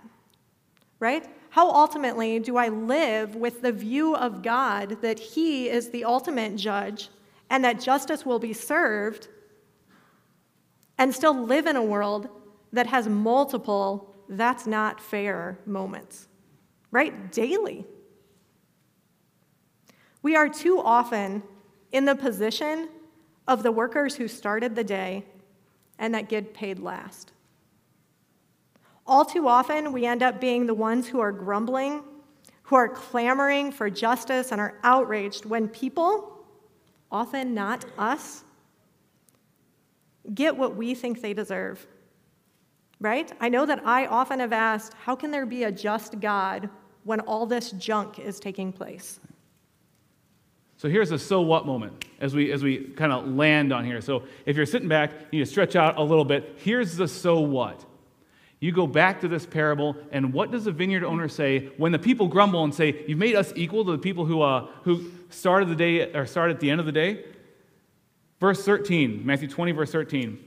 Right? 1.00 1.26
How 1.52 1.70
ultimately 1.70 2.40
do 2.40 2.58
I 2.58 2.68
live 2.68 3.36
with 3.36 3.62
the 3.62 3.72
view 3.72 4.16
of 4.16 4.42
God 4.42 5.02
that 5.02 5.20
He 5.20 5.70
is 5.70 5.90
the 5.92 6.04
ultimate 6.04 6.58
judge 6.58 7.10
and 7.50 7.64
that 7.64 7.80
justice 7.80 8.26
will 8.26 8.40
be 8.40 8.52
served 8.52 9.30
and 10.98 11.14
still 11.16 11.46
live 11.46 11.68
in 11.68 11.76
a 11.76 11.84
world 11.84 12.28
that 12.74 12.88
has 12.88 13.08
multiple, 13.08 14.14
that's 14.28 14.68
not 14.68 15.00
fair 15.00 15.60
moments? 15.66 16.28
Right? 16.92 17.32
Daily. 17.32 17.86
We 20.24 20.36
are 20.36 20.50
too 20.50 20.80
often 20.80 21.44
in 21.92 22.06
the 22.06 22.16
position 22.16 22.90
of 23.48 23.62
the 23.62 23.72
workers 23.72 24.16
who 24.16 24.28
started 24.28 24.74
the 24.74 24.84
day 24.84 25.26
and 26.00 26.16
that 26.16 26.30
get 26.30 26.54
paid 26.54 26.80
last. 26.80 27.34
All 29.06 29.26
too 29.26 29.50
often, 29.50 29.92
we 29.92 30.06
end 30.06 30.24
up 30.24 30.40
being 30.40 30.66
the 30.66 30.74
ones 30.74 31.10
who 31.10 31.20
are 31.20 31.34
grumbling, 31.34 32.04
who 32.64 32.78
are 32.78 32.88
clamoring 32.88 33.74
for 33.74 33.90
justice, 33.90 34.54
and 34.54 34.62
are 34.62 34.80
outraged 34.84 35.44
when 35.44 35.68
people, 35.68 36.46
often 37.12 37.54
not 37.54 37.84
us, 37.98 38.46
get 40.34 40.56
what 40.56 40.78
we 40.78 40.96
think 40.96 41.22
they 41.22 41.34
deserve. 41.34 41.86
Right? 43.02 43.30
I 43.42 43.50
know 43.50 43.66
that 43.66 43.86
I 43.86 44.06
often 44.06 44.40
have 44.40 44.54
asked, 44.54 44.94
how 44.94 45.18
can 45.18 45.32
there 45.32 45.46
be 45.46 45.64
a 45.64 45.72
just 45.72 46.22
God 46.22 46.70
when 47.04 47.20
all 47.20 47.46
this 47.46 47.72
junk 47.72 48.20
is 48.20 48.40
taking 48.40 48.72
place? 48.72 49.20
So 50.84 50.90
here's 50.90 51.12
a 51.12 51.18
so 51.18 51.40
what 51.40 51.66
moment 51.66 52.04
as 52.20 52.36
we, 52.36 52.52
as 52.52 52.62
we 52.62 52.78
kind 52.78 53.14
of 53.14 53.26
land 53.26 53.72
on 53.72 53.86
here. 53.86 54.02
So 54.02 54.24
if 54.46 54.58
you're 54.58 54.66
sitting 54.66 54.90
back, 54.90 55.12
you 55.32 55.40
need 55.40 55.46
to 55.46 55.50
stretch 55.50 55.78
out 55.78 55.98
a 55.98 56.04
little 56.04 56.26
bit. 56.26 56.56
Here's 56.58 56.98
the 56.98 57.08
so 57.08 57.40
what. 57.40 57.86
You 58.60 58.74
go 58.74 58.86
back 58.86 59.22
to 59.22 59.30
this 59.30 59.46
parable, 59.46 59.96
and 60.12 60.34
what 60.34 60.52
does 60.52 60.66
the 60.66 60.74
vineyard 60.74 61.06
owner 61.06 61.30
say 61.30 61.68
when 61.78 61.94
the 61.94 62.00
people 62.00 62.28
grumble 62.28 62.66
and 62.66 62.76
say, 62.76 63.06
You've 63.08 63.18
made 63.18 63.36
us 63.36 63.54
equal 63.56 63.86
to 63.86 63.94
the 63.94 63.98
people 63.98 64.26
who, 64.26 64.42
uh, 64.42 64.68
who 64.84 65.10
started 65.30 65.70
the 65.70 65.76
day 65.78 66.12
or 66.12 66.26
started 66.26 66.56
at 66.56 66.60
the 66.60 66.70
end 66.70 66.82
of 66.82 66.86
the 66.86 66.92
day? 66.92 67.24
Verse 68.42 68.66
13, 68.66 69.26
Matthew 69.26 69.48
20, 69.48 69.72
verse 69.72 69.92
13. 69.94 70.38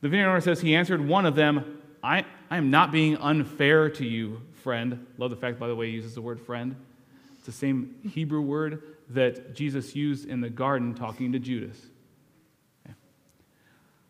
The 0.00 0.08
vineyard 0.08 0.28
owner 0.28 0.40
says, 0.40 0.60
He 0.60 0.76
answered 0.76 1.04
one 1.04 1.26
of 1.26 1.34
them, 1.34 1.82
I, 2.04 2.24
I 2.48 2.56
am 2.56 2.70
not 2.70 2.92
being 2.92 3.16
unfair 3.16 3.90
to 3.90 4.06
you, 4.06 4.42
friend. 4.62 5.04
Love 5.18 5.30
the 5.30 5.36
fact, 5.36 5.58
by 5.58 5.66
the 5.66 5.74
way, 5.74 5.88
he 5.88 5.94
uses 5.94 6.14
the 6.14 6.22
word 6.22 6.40
friend. 6.40 6.76
It's 7.34 7.46
the 7.46 7.50
same 7.50 7.96
Hebrew 8.08 8.42
word 8.42 8.91
that 9.10 9.54
Jesus 9.54 9.94
used 9.94 10.28
in 10.28 10.40
the 10.40 10.50
garden 10.50 10.94
talking 10.94 11.32
to 11.32 11.38
Judas. 11.38 11.76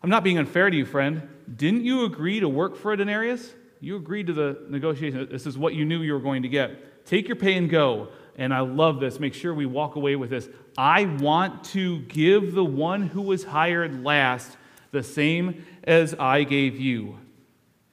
I'm 0.03 0.09
not 0.09 0.23
being 0.23 0.37
unfair 0.37 0.69
to 0.69 0.75
you, 0.75 0.85
friend. 0.85 1.29
Didn't 1.55 1.85
you 1.85 2.03
agree 2.03 2.41
to 2.41 2.49
work 2.49 2.75
for 2.75 2.91
a 2.91 2.97
denarius? 2.97 3.53
You 3.79 3.95
agreed 3.95 4.27
to 4.27 4.33
the 4.33 4.65
negotiation. 4.67 5.27
This 5.31 5.45
is 5.45 5.57
what 5.57 5.75
you 5.75 5.85
knew 5.85 6.01
you 6.01 6.13
were 6.13 6.19
going 6.19 6.43
to 6.43 6.49
get. 6.49 7.05
Take 7.05 7.27
your 7.27 7.37
pay 7.37 7.55
and 7.55 7.69
go. 7.69 8.09
And 8.37 8.53
I 8.53 8.61
love 8.61 8.99
this. 8.99 9.19
Make 9.19 9.33
sure 9.33 9.53
we 9.53 9.65
walk 9.65 9.95
away 9.95 10.15
with 10.15 10.29
this. 10.29 10.49
I 10.77 11.05
want 11.05 11.63
to 11.65 11.99
give 11.99 12.53
the 12.53 12.65
one 12.65 13.03
who 13.03 13.21
was 13.21 13.43
hired 13.43 14.03
last 14.03 14.57
the 14.91 15.03
same 15.03 15.65
as 15.83 16.13
I 16.15 16.43
gave 16.43 16.79
you. 16.79 17.19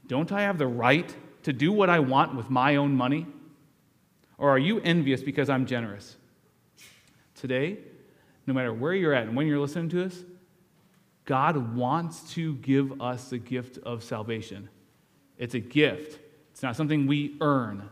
Don't 0.06 0.32
I 0.32 0.42
have 0.42 0.58
the 0.58 0.66
right 0.66 1.14
to 1.44 1.52
do 1.52 1.72
what 1.72 1.90
I 1.90 2.00
want 2.00 2.34
with 2.34 2.50
my 2.50 2.76
own 2.76 2.94
money? 2.96 3.26
Or 4.38 4.50
are 4.50 4.58
you 4.58 4.80
envious 4.80 5.22
because 5.22 5.48
I'm 5.48 5.66
generous? 5.66 6.16
Today, 7.40 7.79
no 8.46 8.53
matter 8.53 8.70
where 8.70 8.92
you're 8.92 9.14
at 9.14 9.22
and 9.22 9.35
when 9.35 9.46
you're 9.46 9.59
listening 9.59 9.88
to 9.90 10.05
us, 10.05 10.24
God 11.24 11.74
wants 11.74 12.35
to 12.35 12.57
give 12.57 13.00
us 13.00 13.31
the 13.31 13.38
gift 13.38 13.79
of 13.79 14.05
salvation. 14.05 14.68
It's 15.38 15.55
a 15.55 15.59
gift, 15.59 16.20
it's 16.50 16.62
not 16.62 16.76
something 16.76 17.07
we 17.07 17.37
earn. 17.40 17.88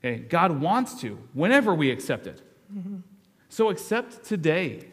Okay? 0.00 0.18
God 0.18 0.60
wants 0.60 1.00
to, 1.02 1.16
whenever 1.34 1.72
we 1.72 1.92
accept 1.92 2.26
it. 2.26 2.42
Mm-hmm. 2.76 2.96
So 3.48 3.70
accept 3.70 4.24
today. 4.24 4.88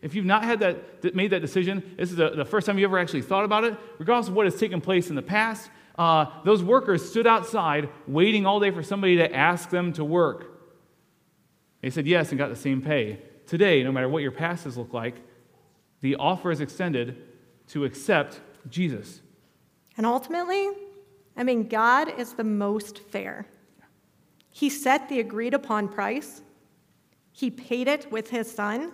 If 0.00 0.14
you've 0.14 0.24
not 0.24 0.42
had 0.44 0.60
that, 0.60 1.14
made 1.14 1.32
that 1.32 1.40
decision, 1.40 1.96
this 1.98 2.10
is 2.10 2.16
the, 2.16 2.46
first 2.46 2.66
time 2.66 2.78
you 2.78 2.86
ever 2.86 2.98
actually 2.98 3.22
thought 3.22 3.44
about 3.44 3.64
it, 3.64 3.76
regardless 3.98 4.28
of 4.28 4.34
what 4.34 4.46
has 4.46 4.58
taken 4.58 4.80
place 4.80 5.10
in 5.10 5.16
the 5.16 5.22
past, 5.22 5.70
uh, 5.98 6.26
those 6.44 6.62
workers 6.62 7.06
stood 7.06 7.26
outside 7.26 7.90
waiting 8.06 8.46
all 8.46 8.58
day 8.58 8.70
for 8.70 8.82
somebody 8.82 9.16
to 9.16 9.34
ask 9.36 9.68
them 9.68 9.92
to 9.92 10.04
work. 10.04 10.57
They 11.80 11.90
said 11.90 12.06
yes 12.06 12.30
and 12.30 12.38
got 12.38 12.50
the 12.50 12.56
same 12.56 12.82
pay. 12.82 13.20
Today, 13.46 13.82
no 13.82 13.92
matter 13.92 14.08
what 14.08 14.22
your 14.22 14.32
past 14.32 14.66
look 14.76 14.92
like, 14.92 15.16
the 16.00 16.16
offer 16.16 16.50
is 16.50 16.60
extended 16.60 17.16
to 17.68 17.84
accept 17.84 18.40
Jesus. 18.68 19.20
And 19.96 20.06
ultimately, 20.06 20.68
I 21.36 21.44
mean, 21.44 21.68
God 21.68 22.18
is 22.18 22.34
the 22.34 22.44
most 22.44 22.98
fair. 22.98 23.46
He 24.50 24.68
set 24.68 25.08
the 25.08 25.20
agreed 25.20 25.54
upon 25.54 25.88
price, 25.88 26.42
He 27.32 27.50
paid 27.50 27.86
it 27.88 28.10
with 28.10 28.30
His 28.30 28.50
Son. 28.50 28.92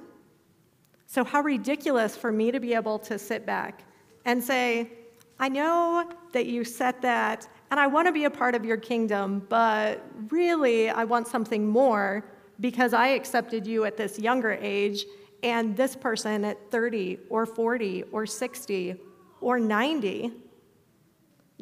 So, 1.06 1.24
how 1.24 1.42
ridiculous 1.42 2.16
for 2.16 2.32
me 2.32 2.50
to 2.50 2.60
be 2.60 2.74
able 2.74 2.98
to 3.00 3.18
sit 3.18 3.46
back 3.46 3.84
and 4.24 4.42
say, 4.42 4.90
I 5.38 5.48
know 5.48 6.10
that 6.32 6.46
you 6.46 6.64
set 6.64 7.02
that, 7.02 7.48
and 7.70 7.80
I 7.80 7.86
want 7.86 8.06
to 8.08 8.12
be 8.12 8.24
a 8.24 8.30
part 8.30 8.54
of 8.54 8.64
your 8.64 8.76
kingdom, 8.76 9.46
but 9.48 10.04
really, 10.28 10.90
I 10.90 11.04
want 11.04 11.28
something 11.28 11.66
more 11.66 12.24
because 12.60 12.92
I 12.92 13.08
accepted 13.08 13.66
you 13.66 13.84
at 13.84 13.96
this 13.96 14.18
younger 14.18 14.52
age 14.52 15.04
and 15.42 15.76
this 15.76 15.94
person 15.94 16.44
at 16.44 16.70
30 16.70 17.18
or 17.28 17.46
40 17.46 18.04
or 18.12 18.26
60 18.26 18.96
or 19.40 19.58
90 19.58 20.32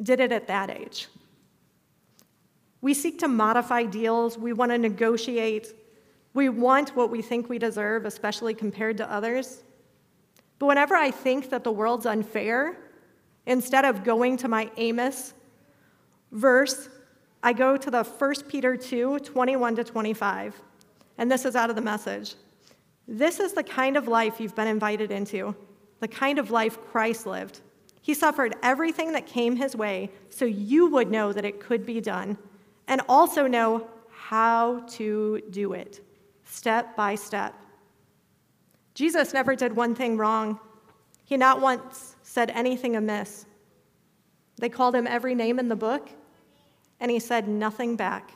did 0.01 0.19
it 0.19 0.31
at 0.31 0.47
that 0.47 0.69
age. 0.69 1.07
We 2.81 2.93
seek 2.93 3.19
to 3.19 3.27
modify 3.27 3.83
deals, 3.83 4.37
we 4.37 4.53
want 4.53 4.71
to 4.71 4.77
negotiate, 4.77 5.73
we 6.33 6.49
want 6.49 6.95
what 6.95 7.09
we 7.09 7.21
think 7.21 7.47
we 7.47 7.59
deserve, 7.59 8.05
especially 8.05 8.53
compared 8.53 8.97
to 8.97 9.11
others. 9.11 9.63
But 10.59 10.65
whenever 10.67 10.95
I 10.95 11.11
think 11.11 11.49
that 11.49 11.63
the 11.63 11.71
world's 11.71 12.05
unfair, 12.05 12.77
instead 13.45 13.85
of 13.85 14.03
going 14.03 14.37
to 14.37 14.47
my 14.47 14.69
Amos 14.77 15.33
verse, 16.31 16.89
I 17.41 17.53
go 17.53 17.77
to 17.77 17.91
the 17.91 18.03
1 18.03 18.33
Peter 18.47 18.75
2 18.75 19.19
21 19.19 19.75
to 19.75 19.83
25. 19.83 20.61
And 21.17 21.31
this 21.31 21.45
is 21.45 21.55
out 21.55 21.69
of 21.69 21.75
the 21.75 21.81
message. 21.81 22.35
This 23.07 23.39
is 23.39 23.53
the 23.53 23.63
kind 23.63 23.97
of 23.97 24.07
life 24.07 24.39
you've 24.39 24.55
been 24.55 24.67
invited 24.67 25.11
into, 25.11 25.55
the 25.99 26.07
kind 26.07 26.39
of 26.39 26.51
life 26.51 26.77
Christ 26.91 27.25
lived. 27.25 27.61
He 28.01 28.13
suffered 28.13 28.55
everything 28.63 29.13
that 29.13 29.25
came 29.25 29.55
his 29.55 29.75
way 29.75 30.09
so 30.29 30.45
you 30.45 30.87
would 30.87 31.09
know 31.09 31.31
that 31.33 31.45
it 31.45 31.59
could 31.59 31.85
be 31.85 32.01
done 32.01 32.37
and 32.87 33.01
also 33.07 33.47
know 33.47 33.87
how 34.09 34.83
to 34.89 35.41
do 35.49 35.73
it, 35.73 36.01
step 36.45 36.95
by 36.95 37.15
step. 37.15 37.53
Jesus 38.93 39.33
never 39.33 39.55
did 39.55 39.75
one 39.75 39.95
thing 39.95 40.17
wrong. 40.17 40.59
He 41.25 41.37
not 41.37 41.61
once 41.61 42.15
said 42.23 42.51
anything 42.51 42.95
amiss. 42.95 43.45
They 44.57 44.69
called 44.69 44.95
him 44.95 45.07
every 45.07 45.35
name 45.35 45.59
in 45.59 45.67
the 45.67 45.75
book, 45.75 46.09
and 46.99 47.09
he 47.09 47.19
said 47.19 47.47
nothing 47.47 47.95
back. 47.95 48.31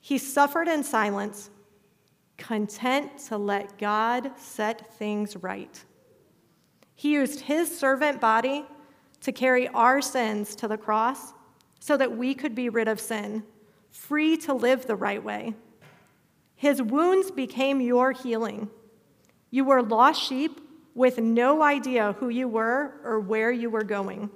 He 0.00 0.18
suffered 0.18 0.68
in 0.68 0.84
silence 0.84 1.50
content 2.38 3.18
to 3.26 3.36
let 3.36 3.76
God 3.76 4.30
set 4.38 4.94
things 4.94 5.36
right. 5.36 5.84
He 6.94 7.12
used 7.12 7.40
his 7.40 7.76
servant 7.76 8.20
body 8.20 8.64
to 9.20 9.32
carry 9.32 9.68
our 9.68 10.00
sins 10.00 10.54
to 10.56 10.68
the 10.68 10.78
cross 10.78 11.34
so 11.80 11.96
that 11.96 12.16
we 12.16 12.34
could 12.34 12.54
be 12.54 12.68
rid 12.68 12.88
of 12.88 13.00
sin, 13.00 13.42
free 13.90 14.36
to 14.38 14.54
live 14.54 14.86
the 14.86 14.96
right 14.96 15.22
way. 15.22 15.54
His 16.54 16.82
wounds 16.82 17.30
became 17.30 17.80
your 17.80 18.12
healing. 18.12 18.68
You 19.50 19.64
were 19.64 19.82
lost 19.82 20.22
sheep 20.22 20.60
with 20.94 21.18
no 21.18 21.62
idea 21.62 22.14
who 22.18 22.28
you 22.28 22.48
were 22.48 22.94
or 23.04 23.20
where 23.20 23.52
you 23.52 23.70
were 23.70 23.84
going. 23.84 24.30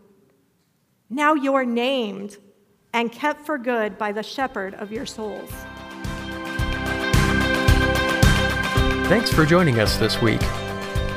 Now 1.10 1.34
you're 1.34 1.64
named 1.64 2.36
and 2.92 3.10
kept 3.10 3.44
for 3.44 3.58
good 3.58 3.98
by 3.98 4.12
the 4.12 4.22
shepherd 4.22 4.74
of 4.74 4.92
your 4.92 5.06
souls. 5.06 5.50
Thanks 9.12 9.30
for 9.30 9.44
joining 9.44 9.78
us 9.78 9.98
this 9.98 10.22
week. 10.22 10.40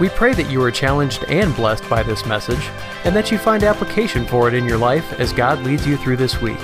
We 0.01 0.09
pray 0.09 0.33
that 0.33 0.51
you 0.51 0.61
are 0.61 0.69
challenged 0.69 1.23
and 1.29 1.55
blessed 1.55 1.89
by 1.89 2.03
this 2.03 2.25
message, 2.25 2.69
and 3.05 3.15
that 3.15 3.31
you 3.31 3.37
find 3.37 3.63
application 3.63 4.27
for 4.27 4.49
it 4.49 4.53
in 4.53 4.65
your 4.65 4.77
life 4.77 5.17
as 5.17 5.31
God 5.31 5.61
leads 5.61 5.87
you 5.87 5.95
through 5.95 6.17
this 6.17 6.41
week. 6.41 6.59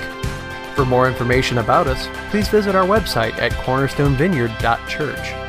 For 0.76 0.84
more 0.84 1.08
information 1.08 1.60
about 1.60 1.88
us, 1.88 2.10
please 2.32 2.50
visit 2.50 2.76
our 2.76 2.84
website 2.84 3.38
at 3.38 3.54
cornerstonevineyard.church. 3.54 5.41